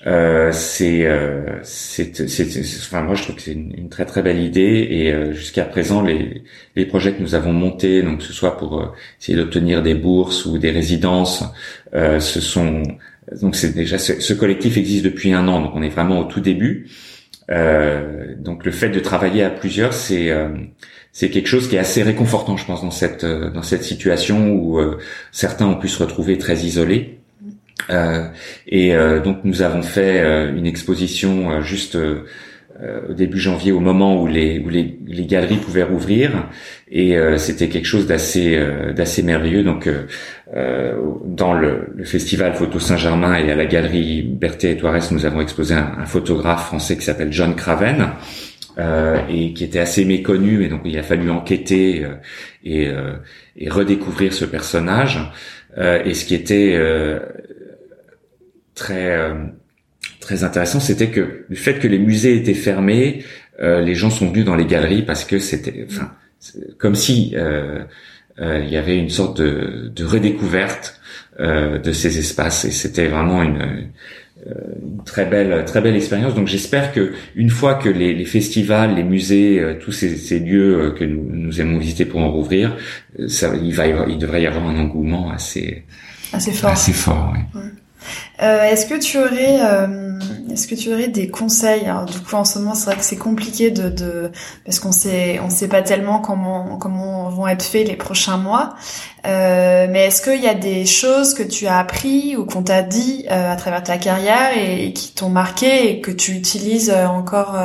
Euh, 0.07 0.53
c'est, 0.53 1.07
euh, 1.07 1.59
c'est, 1.65 2.13
enfin 2.81 3.03
moi 3.03 3.17
je 3.17 3.25
trouve 3.25 3.35
que 3.35 3.43
c'est 3.43 3.53
une, 3.53 3.89
très 3.89 4.05
très 4.05 4.23
belle 4.23 4.41
idée 4.41 4.87
et 4.89 5.13
euh, 5.13 5.33
jusqu'à 5.33 5.65
présent 5.65 6.03
les, 6.03 6.45
les 6.77 6.87
projets 6.87 7.15
que 7.15 7.21
nous 7.21 7.35
avons 7.35 7.53
montés, 7.53 8.03
donc 8.03 8.19
que 8.19 8.25
ce 8.25 8.33
soit 8.33 8.57
pour 8.57 8.81
euh, 8.81 8.87
essayer 9.21 9.37
d'obtenir 9.37 9.83
des 9.83 9.95
bourses 9.95 10.47
ou 10.47 10.59
des 10.59 10.71
résidences, 10.71 11.43
euh, 11.95 12.21
ce 12.21 12.41
sont 12.41 12.85
donc 13.41 13.57
c'est 13.57 13.75
déjà 13.75 13.99
ce, 13.99 14.33
collectif 14.35 14.77
existe 14.77 15.05
depuis 15.05 15.33
un 15.33 15.49
an, 15.49 15.61
donc 15.61 15.73
on 15.75 15.83
est 15.83 15.89
vraiment 15.89 16.21
au 16.21 16.25
tout 16.25 16.41
début. 16.41 16.89
donc 17.49 18.65
le 18.65 18.71
fait 18.71 18.91
de 18.91 19.01
travailler 19.01 19.43
à 19.43 19.51
plusieurs, 19.51 19.93
c'est 19.93 20.31
c'est 21.13 21.29
quelque 21.29 21.49
chose 21.49 21.69
qui 21.69 21.77
est 21.77 21.79
assez 21.79 22.03
réconfortant, 22.03 22.57
je 22.57 22.65
pense, 22.65 22.83
dans 22.83 22.91
cette 22.91 23.27
dans 23.27 23.63
cette 23.63 23.85
situation 23.85 24.51
où 24.53 24.81
certains 25.31 25.67
ont 25.67 25.77
pu 25.77 25.89
se 25.89 26.03
retrouver 26.03 26.39
très 26.39 26.57
isolés. 26.61 27.18
Euh, 27.90 28.29
et 28.66 28.94
euh, 28.94 29.20
donc 29.20 29.38
nous 29.44 29.62
avons 29.62 29.83
fait 29.83 30.20
euh, 30.20 30.55
une 30.55 30.66
exposition 30.66 31.61
juste 31.62 31.96
au 33.09 33.12
début 33.12 33.40
janvier, 33.40 33.72
au 33.72 33.81
moment 33.81 34.22
où 34.22 34.29
les 34.29 34.61
où 34.61 34.68
les, 34.68 34.98
les 35.05 35.27
galeries 35.27 35.57
pouvaient 35.57 35.83
rouvrir, 35.83 36.48
et 36.92 37.16
c'était 37.37 37.68
quelque 37.68 37.87
chose 37.87 38.07
d'assez 38.07 38.57
d'assez 38.94 39.24
merveilleux. 39.24 39.64
Donc 39.64 39.88
dans 40.55 41.55
le, 41.55 41.88
le, 41.92 42.05
festival 42.05 42.55
Photo 42.55 42.79
Saint-Germain 42.79 43.37
et 43.37 43.51
à 43.51 43.57
la 43.57 43.66
galerie 43.66 44.22
Berthet 44.22 44.70
et 44.70 44.77
Toires, 44.77 44.96
nous 45.11 45.27
avons 45.27 45.40
exposé 45.40 45.74
un, 45.74 45.96
un 45.98 46.07
photographe 46.07 46.66
français 46.66 46.96
qui 46.96 47.03
s'appelle 47.03 47.33
John 47.33 47.57
Craven. 47.57 48.12
Euh, 48.79 49.16
et 49.29 49.55
qui 49.55 49.64
était 49.64 49.81
assez 49.81 50.05
méconnu 50.05 50.64
et 50.64 50.68
donc 50.68 50.83
il 50.85 50.96
a 50.98 51.03
fallu 51.03 51.31
enquêter 51.31 52.05
euh, 52.05 52.14
et, 52.62 52.87
euh, 52.87 53.14
et, 53.57 53.68
redécouvrir 53.68 54.33
ce 54.33 54.44
personnage 54.44 55.18
et 55.77 56.14
ce 56.14 56.24
qui 56.24 56.35
était 56.37 56.77
très 58.79 59.11
euh, 59.11 59.35
très 60.21 60.45
intéressant, 60.45 60.81
c'était 60.81 61.09
que 61.09 61.45
le 61.49 61.57
fait 61.57 61.79
que 61.79 61.88
les 61.88 61.99
musées 61.99 62.37
étaient 62.37 62.55
fermés, 62.55 63.25
euh, 63.61 63.81
les 63.81 63.95
gens 63.95 64.11
sont 64.11 64.29
venus 64.29 64.45
dans 64.45 64.57
les 64.57 64.67
galeries 64.67 65.03
parce 65.03 65.25
que 65.25 65.38
c'était, 65.38 65.87
enfin, 65.91 66.12
comme 66.79 66.95
si 66.95 67.35
euh, 67.37 67.85
il 68.41 68.71
y 68.71 68.77
avait 68.77 68.97
une 68.97 69.11
sorte 69.11 69.41
de, 69.41 69.91
de 69.95 70.05
redécouverte 70.05 71.01
de 71.41 71.93
ces 71.93 72.19
espaces 72.19 72.64
et 72.64 72.71
c'était 72.71 73.07
vraiment 73.07 73.43
une, 73.43 73.91
très 75.05 75.25
belle 75.25 75.64
très 75.64 75.81
belle 75.81 75.97
expérience. 75.97 76.35
Donc 76.37 76.47
j'espère 76.47 76.93
que 76.93 77.12
une 77.35 77.51
fois 77.51 77.75
que 77.75 77.88
les, 77.88 78.14
les 78.14 78.25
festivals, 78.25 78.95
les 78.95 79.03
musées, 79.03 79.77
tous 79.81 79.91
ces, 79.91 80.17
ces, 80.17 80.38
lieux 80.38 80.95
que 80.97 81.05
nous, 81.05 81.29
nous 81.29 81.61
aimons 81.61 81.79
visiter 81.79 82.05
pourront 82.05 82.31
rouvrir, 82.31 82.77
ça, 83.27 83.55
il 83.57 83.75
va 83.75 83.87
il 83.87 84.19
devrait 84.19 84.43
y 84.43 84.47
avoir 84.47 84.69
un 84.69 84.79
engouement 84.79 85.31
assez 85.33 85.85
assez 86.33 86.53
fort. 86.53 86.71
Assez 86.71 86.93
fort, 86.93 87.35
oui. 87.35 87.61
Euh, 88.43 88.63
est-ce 88.65 88.87
que 88.87 88.95
tu 88.95 89.19
aurais, 89.19 89.59
euh, 89.61 90.19
est-ce 90.53 90.69
que 90.69 90.75
tu 90.75 90.93
aurais 90.93 91.09
des 91.09 91.29
conseils? 91.29 91.87
Alors, 91.87 92.07
Du 92.07 92.21
coup, 92.21 92.37
en 92.37 92.45
ce 92.45 92.59
moment, 92.59 92.75
c'est 92.75 92.87
vrai 92.87 92.97
que 92.97 93.05
c'est 93.05 93.17
compliqué 93.17 93.71
de, 93.71 93.89
de 93.89 94.31
parce 94.65 94.79
qu'on 94.79 94.93
sait, 94.93 95.41
on 95.41 95.51
sait 95.51 95.69
pas 95.69 95.83
tellement 95.83 96.21
comment 96.21 96.77
comment 96.79 97.29
vont 97.31 97.49
être 97.49 97.63
faits 97.65 97.89
les 97.89 97.97
prochains 97.97 98.37
mois. 98.37 98.77
Euh, 99.27 99.87
mais 99.91 100.07
est-ce 100.07 100.23
qu'il 100.23 100.41
y 100.43 100.47
a 100.49 100.55
des 100.55 100.87
choses 100.87 101.35
que 101.35 101.43
tu 101.43 101.67
as 101.67 101.79
appris 101.79 102.37
ou 102.37 102.45
qu'on 102.47 102.63
t'a 102.63 102.83
dit 102.83 103.27
euh, 103.31 103.53
à 103.53 103.57
travers 103.57 103.83
ta 103.83 103.99
carrière 103.99 104.57
et, 104.57 104.93
qui 104.93 105.13
t'ont 105.13 105.29
marqué 105.29 105.91
et 105.91 106.01
que 106.01 106.11
tu 106.11 106.33
utilises 106.33 106.91
euh, 106.91 107.07
encore 107.07 107.57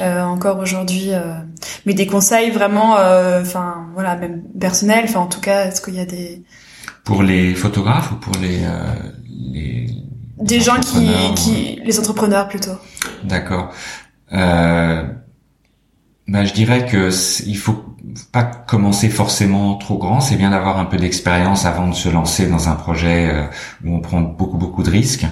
euh, 0.00 0.22
encore 0.22 0.58
aujourd'hui 0.58 1.10
Mais 1.86 1.94
des 1.94 2.06
conseils 2.06 2.50
vraiment, 2.50 2.94
enfin 2.94 3.86
voilà, 3.94 4.16
même 4.16 4.42
personnels. 4.58 5.04
Enfin, 5.04 5.20
en 5.20 5.26
tout 5.26 5.40
cas, 5.40 5.66
est-ce 5.66 5.80
qu'il 5.80 5.94
y 5.94 6.00
a 6.00 6.06
des 6.06 6.42
pour 7.04 7.22
les 7.22 7.54
photographes 7.54 8.12
ou 8.12 8.16
pour 8.16 8.34
les, 8.40 8.60
les 9.52 9.86
des 10.38 10.60
gens 10.60 10.80
qui, 10.80 11.08
qui 11.36 11.80
les 11.84 11.98
entrepreneurs 11.98 12.48
plutôt. 12.48 12.76
D'accord. 13.22 13.72
Euh, 14.32 15.04
bah, 16.26 16.44
je 16.44 16.52
dirais 16.52 16.86
que 16.86 17.10
il 17.46 17.56
faut 17.56 17.84
pas 18.32 18.44
commencer 18.44 19.08
forcément 19.08 19.76
trop 19.76 19.98
grand. 19.98 20.20
C'est 20.20 20.36
bien 20.36 20.50
d'avoir 20.50 20.78
un 20.78 20.84
peu 20.84 20.96
d'expérience 20.96 21.64
avant 21.64 21.88
de 21.88 21.94
se 21.94 22.08
lancer 22.08 22.46
dans 22.46 22.68
un 22.68 22.74
projet 22.74 23.28
euh, 23.30 23.44
où 23.84 23.94
on 23.94 24.00
prend 24.00 24.20
beaucoup 24.20 24.58
beaucoup 24.58 24.82
de 24.82 24.90
risques. 24.90 25.26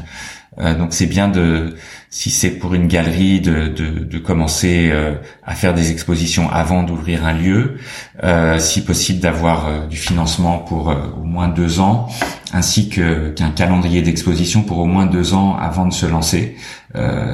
Euh, 0.59 0.75
donc 0.75 0.93
c'est 0.93 1.07
bien 1.07 1.29
de, 1.29 1.75
si 2.13 2.31
c'est 2.31 2.51
pour 2.51 2.75
une 2.75 2.89
galerie, 2.89 3.41
de, 3.41 3.69
de, 3.69 4.05
de 4.05 4.19
commencer 4.19 4.91
euh, 4.93 5.15
à 5.43 5.55
faire 5.55 5.73
des 5.73 5.91
expositions 5.91 6.51
avant 6.51 6.83
d'ouvrir 6.83 7.25
un 7.25 7.33
lieu, 7.33 7.79
euh, 8.23 8.59
si 8.59 8.85
possible 8.85 9.19
d'avoir 9.19 9.67
euh, 9.67 9.87
du 9.87 9.97
financement 9.97 10.59
pour 10.59 10.89
au 10.89 11.25
moins 11.25 11.49
deux 11.49 11.81
ans, 11.81 12.09
ainsi 12.53 12.91
que 12.91 13.31
qu'un 13.31 13.51
calendrier 13.51 14.03
d'exposition 14.03 14.63
pour 14.63 14.79
au 14.79 14.85
moins 14.85 15.07
deux 15.07 15.33
ans 15.33 15.57
avant 15.57 15.87
de 15.87 15.93
se 15.93 16.05
lancer. 16.05 16.57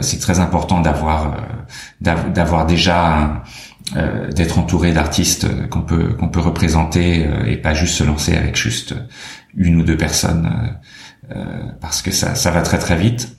c'est 0.01 0.21
très 0.21 0.39
important 0.39 0.81
d'avoir 0.81 1.37
d'avoir 2.01 2.67
déjà 2.67 3.43
d'être 4.37 4.59
entouré 4.59 4.93
d'artistes 4.93 5.49
qu'on 5.71 5.83
peut 5.83 6.15
qu'on 6.15 6.29
peut 6.29 6.41
représenter 6.41 7.27
et 7.47 7.57
pas 7.57 7.75
juste 7.75 7.95
se 7.95 8.05
lancer 8.05 8.37
avec 8.37 8.55
juste 8.55 8.95
une 9.59 9.81
ou 9.81 9.83
deux 9.83 9.97
personnes 9.97 10.47
euh, 10.47 10.71
parce 11.81 12.03
que 12.03 12.11
ça, 12.11 12.35
ça 12.35 12.51
va 12.51 12.63
très 12.63 12.79
très 12.79 12.97
vite. 12.97 13.37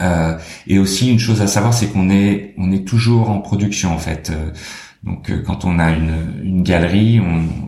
Euh, 0.00 0.38
et 0.66 0.78
aussi 0.78 1.10
une 1.10 1.18
chose 1.18 1.42
à 1.42 1.46
savoir, 1.46 1.74
c'est 1.74 1.88
qu'on 1.88 2.10
est 2.10 2.54
on 2.58 2.72
est 2.72 2.86
toujours 2.86 3.30
en 3.30 3.38
production 3.40 3.92
en 3.92 3.98
fait. 3.98 4.30
Euh, 4.30 4.50
donc 5.02 5.32
quand 5.44 5.64
on 5.64 5.78
a 5.78 5.90
une, 5.90 6.42
une 6.42 6.62
galerie, 6.62 7.20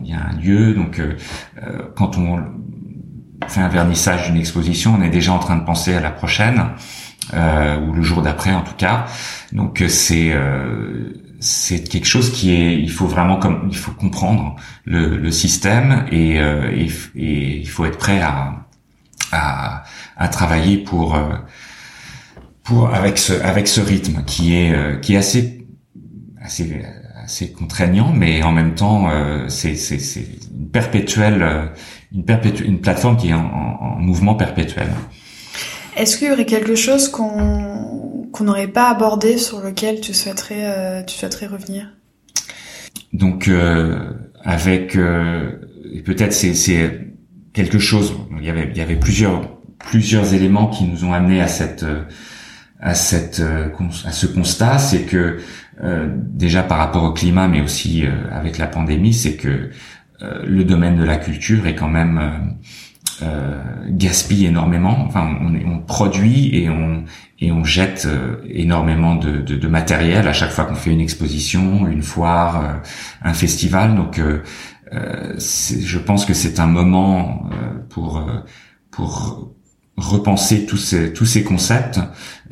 il 0.03 0.09
y 0.09 0.13
a 0.13 0.21
un 0.21 0.39
lieu. 0.39 0.75
Donc 0.75 1.01
quand 1.95 2.15
on 2.17 2.39
fait 3.47 3.61
un 3.61 3.69
vernissage 3.69 4.27
d'une 4.27 4.39
exposition, 4.39 4.95
on 4.97 5.01
est 5.01 5.09
déjà 5.09 5.33
en 5.33 5.39
train 5.39 5.55
de 5.55 5.65
penser 5.65 5.95
à 5.95 5.99
la 5.99 6.11
prochaine 6.11 6.63
euh, 7.33 7.79
ou 7.79 7.93
le 7.93 8.01
jour 8.01 8.21
d'après 8.21 8.53
en 8.53 8.61
tout 8.61 8.75
cas. 8.75 9.05
Donc 9.51 9.83
c'est 9.87 10.31
euh, 10.33 11.13
c'est 11.39 11.87
quelque 11.87 12.07
chose 12.07 12.31
qui 12.31 12.53
est 12.53 12.79
il 12.79 12.91
faut 12.91 13.07
vraiment 13.07 13.37
comme 13.37 13.67
il 13.69 13.77
faut 13.77 13.91
comprendre 13.91 14.55
le, 14.85 15.17
le 15.17 15.31
système 15.31 16.05
et, 16.11 16.39
euh, 16.39 16.69
et, 16.71 16.89
et, 17.15 17.57
il 17.57 17.69
faut 17.69 17.85
être 17.85 17.97
prêt 17.97 18.21
à 18.21 18.65
à, 19.33 19.83
à 20.17 20.27
travailler 20.27 20.77
pour 20.77 21.15
euh, 21.15 21.35
pour 22.63 22.93
avec 22.93 23.17
ce 23.17 23.33
avec 23.33 23.67
ce 23.67 23.81
rythme 23.81 24.23
qui 24.25 24.55
est 24.55 24.73
euh, 24.73 24.97
qui 24.97 25.15
est 25.15 25.17
assez 25.17 25.65
assez 26.41 26.83
assez 27.23 27.51
contraignant 27.51 28.11
mais 28.13 28.43
en 28.43 28.51
même 28.51 28.75
temps 28.75 29.09
euh, 29.09 29.47
c'est 29.49 29.75
c'est 29.75 29.99
c'est 29.99 30.25
une 30.53 30.69
perpétuelle 30.69 31.71
une 32.11 32.25
perpétuelle 32.25 32.67
une 32.67 32.81
plateforme 32.81 33.17
qui 33.17 33.29
est 33.29 33.33
en, 33.33 33.45
en, 33.45 33.99
mouvement 33.99 34.35
perpétuel. 34.35 34.87
Est-ce 35.95 36.17
qu'il 36.17 36.27
y 36.27 36.31
aurait 36.31 36.45
quelque 36.45 36.75
chose 36.75 37.07
qu'on 37.07 38.27
qu'on 38.31 38.43
n'aurait 38.45 38.67
pas 38.67 38.89
abordé 38.89 39.37
sur 39.37 39.61
lequel 39.61 40.01
tu 40.01 40.13
souhaiterais 40.13 41.05
tu 41.05 41.15
souhaiterais 41.15 41.47
revenir? 41.47 41.87
Donc 43.13 43.49
avec 44.43 44.95
et 44.95 46.01
peut-être 46.01 46.33
c'est 46.33 47.12
quelque 47.53 47.79
chose. 47.79 48.13
Il 48.39 48.45
y 48.45 48.49
avait, 48.49 48.69
il 48.71 48.77
y 48.77 48.81
avait 48.81 48.95
plusieurs, 48.95 49.57
plusieurs 49.79 50.33
éléments 50.33 50.67
qui 50.67 50.85
nous 50.85 51.05
ont 51.05 51.13
amenés 51.13 51.41
à 51.41 51.47
cette, 51.47 51.85
à 52.79 52.93
cette, 52.93 53.41
à 53.41 54.11
ce 54.11 54.27
constat. 54.27 54.77
C'est 54.79 55.03
que 55.03 55.39
euh, 55.81 56.07
déjà 56.15 56.63
par 56.63 56.77
rapport 56.77 57.03
au 57.03 57.11
climat, 57.11 57.47
mais 57.47 57.61
aussi 57.61 58.05
euh, 58.05 58.11
avec 58.31 58.57
la 58.57 58.67
pandémie, 58.67 59.13
c'est 59.13 59.35
que 59.35 59.71
euh, 60.21 60.43
le 60.45 60.63
domaine 60.63 60.97
de 60.97 61.03
la 61.03 61.17
culture 61.17 61.65
est 61.65 61.73
quand 61.73 61.89
même 61.89 62.55
euh, 63.23 63.59
gaspille 63.89 64.45
énormément. 64.45 65.03
Enfin, 65.07 65.35
on, 65.41 65.55
on, 65.67 65.79
produit 65.79 66.55
et 66.55 66.69
on 66.69 67.05
et 67.39 67.51
on 67.51 67.65
jette 67.65 68.07
énormément 68.49 69.15
de, 69.15 69.37
de, 69.37 69.57
de, 69.57 69.67
matériel 69.67 70.29
à 70.29 70.33
chaque 70.33 70.51
fois 70.51 70.63
qu'on 70.63 70.75
fait 70.75 70.91
une 70.91 71.01
exposition, 71.01 71.87
une 71.87 72.03
foire, 72.03 72.79
un 73.21 73.33
festival. 73.33 73.95
Donc 73.95 74.19
euh, 74.19 74.43
je 75.37 75.97
pense 75.97 76.25
que 76.25 76.33
c'est 76.33 76.59
un 76.59 76.67
moment 76.67 77.49
euh, 77.51 77.79
pour 77.89 78.17
euh, 78.17 78.39
pour 78.91 79.51
repenser 79.97 80.65
tous 80.65 80.77
ces 80.77 81.13
tous 81.13 81.25
ces 81.25 81.43
concepts 81.43 81.99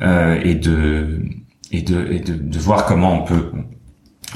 et 0.00 0.54
de 0.54 1.22
et 1.70 1.82
de 1.82 2.06
et 2.10 2.20
de, 2.20 2.34
de, 2.34 2.58
voir 2.58 2.86
comment 2.86 3.22
on 3.22 3.24
peut 3.24 3.52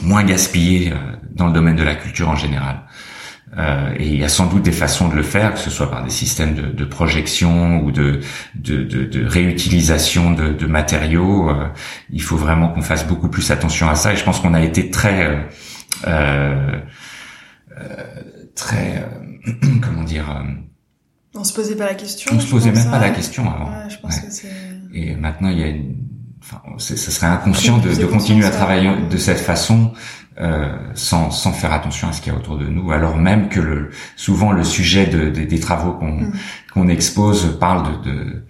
moins 0.02 0.24
gaspiller 0.24 0.92
dans 1.34 1.46
le 1.46 1.52
domaine 1.52 1.76
de 1.76 1.82
la 1.82 1.94
culture 1.94 2.28
en 2.28 2.36
général. 2.36 2.82
Euh, 3.58 3.94
et 3.96 4.06
il 4.06 4.16
y 4.16 4.24
a 4.24 4.28
sans 4.28 4.46
doute 4.46 4.62
des 4.62 4.72
façons 4.72 5.08
de 5.08 5.14
le 5.14 5.22
faire, 5.22 5.54
que 5.54 5.60
ce 5.60 5.70
soit 5.70 5.90
par 5.90 6.02
des 6.02 6.10
systèmes 6.10 6.54
de, 6.54 6.62
de 6.62 6.84
projection 6.84 7.80
ou 7.84 7.92
de, 7.92 8.20
de, 8.54 8.82
de 8.82 9.26
réutilisation 9.26 10.32
de, 10.32 10.66
matériaux. 10.66 11.48
Euh, 11.48 11.68
il 12.10 12.22
faut 12.22 12.36
vraiment 12.36 12.68
qu'on 12.68 12.82
fasse 12.82 13.06
beaucoup 13.06 13.28
plus 13.28 13.50
attention 13.50 13.88
à 13.88 13.94
ça. 13.94 14.12
Et 14.12 14.16
je 14.16 14.24
pense 14.24 14.40
qu'on 14.40 14.54
a 14.54 14.62
été 14.62 14.90
très 14.90 15.26
euh, 15.26 15.40
euh, 16.08 16.80
très 18.54 19.04
euh, 19.04 19.52
comment 19.82 20.02
dire 20.04 20.30
euh, 20.30 20.44
on 21.38 21.44
se 21.44 21.52
posait 21.52 21.76
pas 21.76 21.86
la 21.86 21.94
question. 21.94 22.32
On 22.34 22.40
se 22.40 22.50
posait 22.50 22.72
même 22.72 22.90
pas 22.90 22.98
la 22.98 23.10
question 23.10 23.50
avant. 23.50 23.68
Ouais, 23.68 23.90
je 23.90 23.98
pense 23.98 24.18
que 24.20 24.30
c'est... 24.30 24.48
Et 24.94 25.14
maintenant, 25.16 25.50
il 25.50 25.58
y 25.58 25.62
a 25.62 25.66
une, 25.66 25.96
enfin, 26.42 26.62
ce 26.78 26.96
serait 26.96 27.26
inconscient 27.26 27.76
de, 27.76 27.94
de 27.94 28.06
continuer 28.06 28.46
à 28.46 28.50
travailler 28.50 28.90
de 29.10 29.16
cette 29.18 29.40
façon 29.40 29.92
euh, 30.40 30.74
sans, 30.94 31.30
sans 31.30 31.52
faire 31.52 31.74
attention 31.74 32.08
à 32.08 32.12
ce 32.12 32.22
qu'il 32.22 32.32
y 32.32 32.36
a 32.36 32.38
autour 32.38 32.56
de 32.56 32.66
nous, 32.66 32.90
alors 32.90 33.18
même 33.18 33.50
que 33.50 33.60
le, 33.60 33.90
souvent 34.16 34.52
le 34.52 34.64
sujet 34.64 35.06
de, 35.06 35.28
de 35.28 35.44
des 35.44 35.60
travaux 35.60 35.92
qu'on 35.92 36.20
mm. 36.20 36.32
qu'on 36.72 36.88
expose 36.88 37.58
parle 37.58 38.02
de, 38.02 38.10
de, 38.10 38.46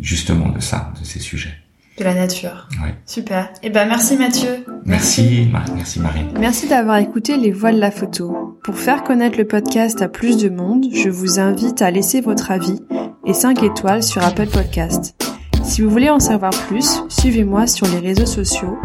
justement 0.00 0.50
de 0.50 0.60
ça, 0.60 0.92
de 0.98 1.04
ces 1.04 1.20
sujets 1.20 1.54
de 1.98 2.04
la 2.04 2.14
nature. 2.14 2.68
Super. 3.06 3.50
Et 3.62 3.66
eh 3.66 3.70
ben 3.70 3.86
merci 3.88 4.16
Mathieu. 4.16 4.64
Merci, 4.84 5.48
merci, 5.74 6.00
Marie. 6.00 6.26
Merci 6.38 6.68
d'avoir 6.68 6.98
écouté 6.98 7.36
Les 7.36 7.50
Voix 7.50 7.72
de 7.72 7.80
la 7.80 7.90
photo. 7.90 8.58
Pour 8.62 8.76
faire 8.76 9.02
connaître 9.02 9.38
le 9.38 9.46
podcast 9.46 10.02
à 10.02 10.08
plus 10.08 10.36
de 10.36 10.48
monde, 10.48 10.86
je 10.92 11.08
vous 11.08 11.38
invite 11.38 11.82
à 11.82 11.90
laisser 11.90 12.20
votre 12.20 12.50
avis 12.50 12.80
et 13.24 13.32
5 13.32 13.62
étoiles 13.62 14.02
sur 14.02 14.22
Apple 14.22 14.48
Podcast. 14.48 15.14
Si 15.62 15.82
vous 15.82 15.90
voulez 15.90 16.10
en 16.10 16.20
savoir 16.20 16.52
plus, 16.68 17.02
suivez-moi 17.08 17.66
sur 17.66 17.86
les 17.88 17.98
réseaux 17.98 18.26
sociaux, 18.26 18.76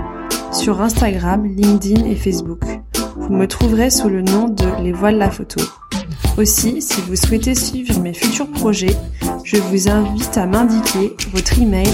sur 0.51 0.81
Instagram, 0.81 1.45
LinkedIn 1.45 2.05
et 2.05 2.15
Facebook. 2.15 2.63
Vous 3.17 3.33
me 3.33 3.47
trouverez 3.47 3.89
sous 3.89 4.09
le 4.09 4.21
nom 4.21 4.49
de 4.49 4.83
Les 4.83 4.91
Voiles 4.91 5.15
de 5.15 5.19
la 5.19 5.29
photo. 5.29 5.61
Aussi, 6.37 6.81
si 6.81 7.01
vous 7.01 7.15
souhaitez 7.15 7.55
suivre 7.55 7.99
mes 7.99 8.13
futurs 8.13 8.49
projets, 8.49 8.95
je 9.43 9.57
vous 9.57 9.89
invite 9.89 10.37
à 10.37 10.45
m'indiquer 10.45 11.15
votre 11.33 11.59
email 11.59 11.89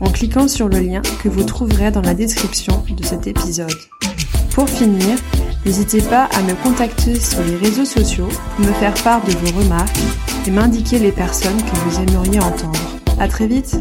en 0.00 0.10
cliquant 0.10 0.48
sur 0.48 0.68
le 0.68 0.80
lien 0.80 1.02
que 1.22 1.28
vous 1.28 1.44
trouverez 1.44 1.90
dans 1.90 2.02
la 2.02 2.14
description 2.14 2.84
de 2.90 3.04
cet 3.04 3.26
épisode. 3.26 3.74
Pour 4.50 4.68
finir, 4.68 5.16
n'hésitez 5.64 6.00
pas 6.02 6.28
à 6.34 6.42
me 6.42 6.54
contacter 6.62 7.18
sur 7.18 7.42
les 7.44 7.56
réseaux 7.56 7.84
sociaux 7.84 8.28
pour 8.56 8.66
me 8.66 8.72
faire 8.72 8.94
part 9.02 9.24
de 9.24 9.32
vos 9.32 9.58
remarques 9.58 9.98
et 10.46 10.50
m'indiquer 10.50 10.98
les 10.98 11.12
personnes 11.12 11.62
que 11.62 11.76
vous 11.76 12.00
aimeriez 12.00 12.40
entendre. 12.40 12.98
À 13.18 13.28
très 13.28 13.46
vite! 13.46 13.76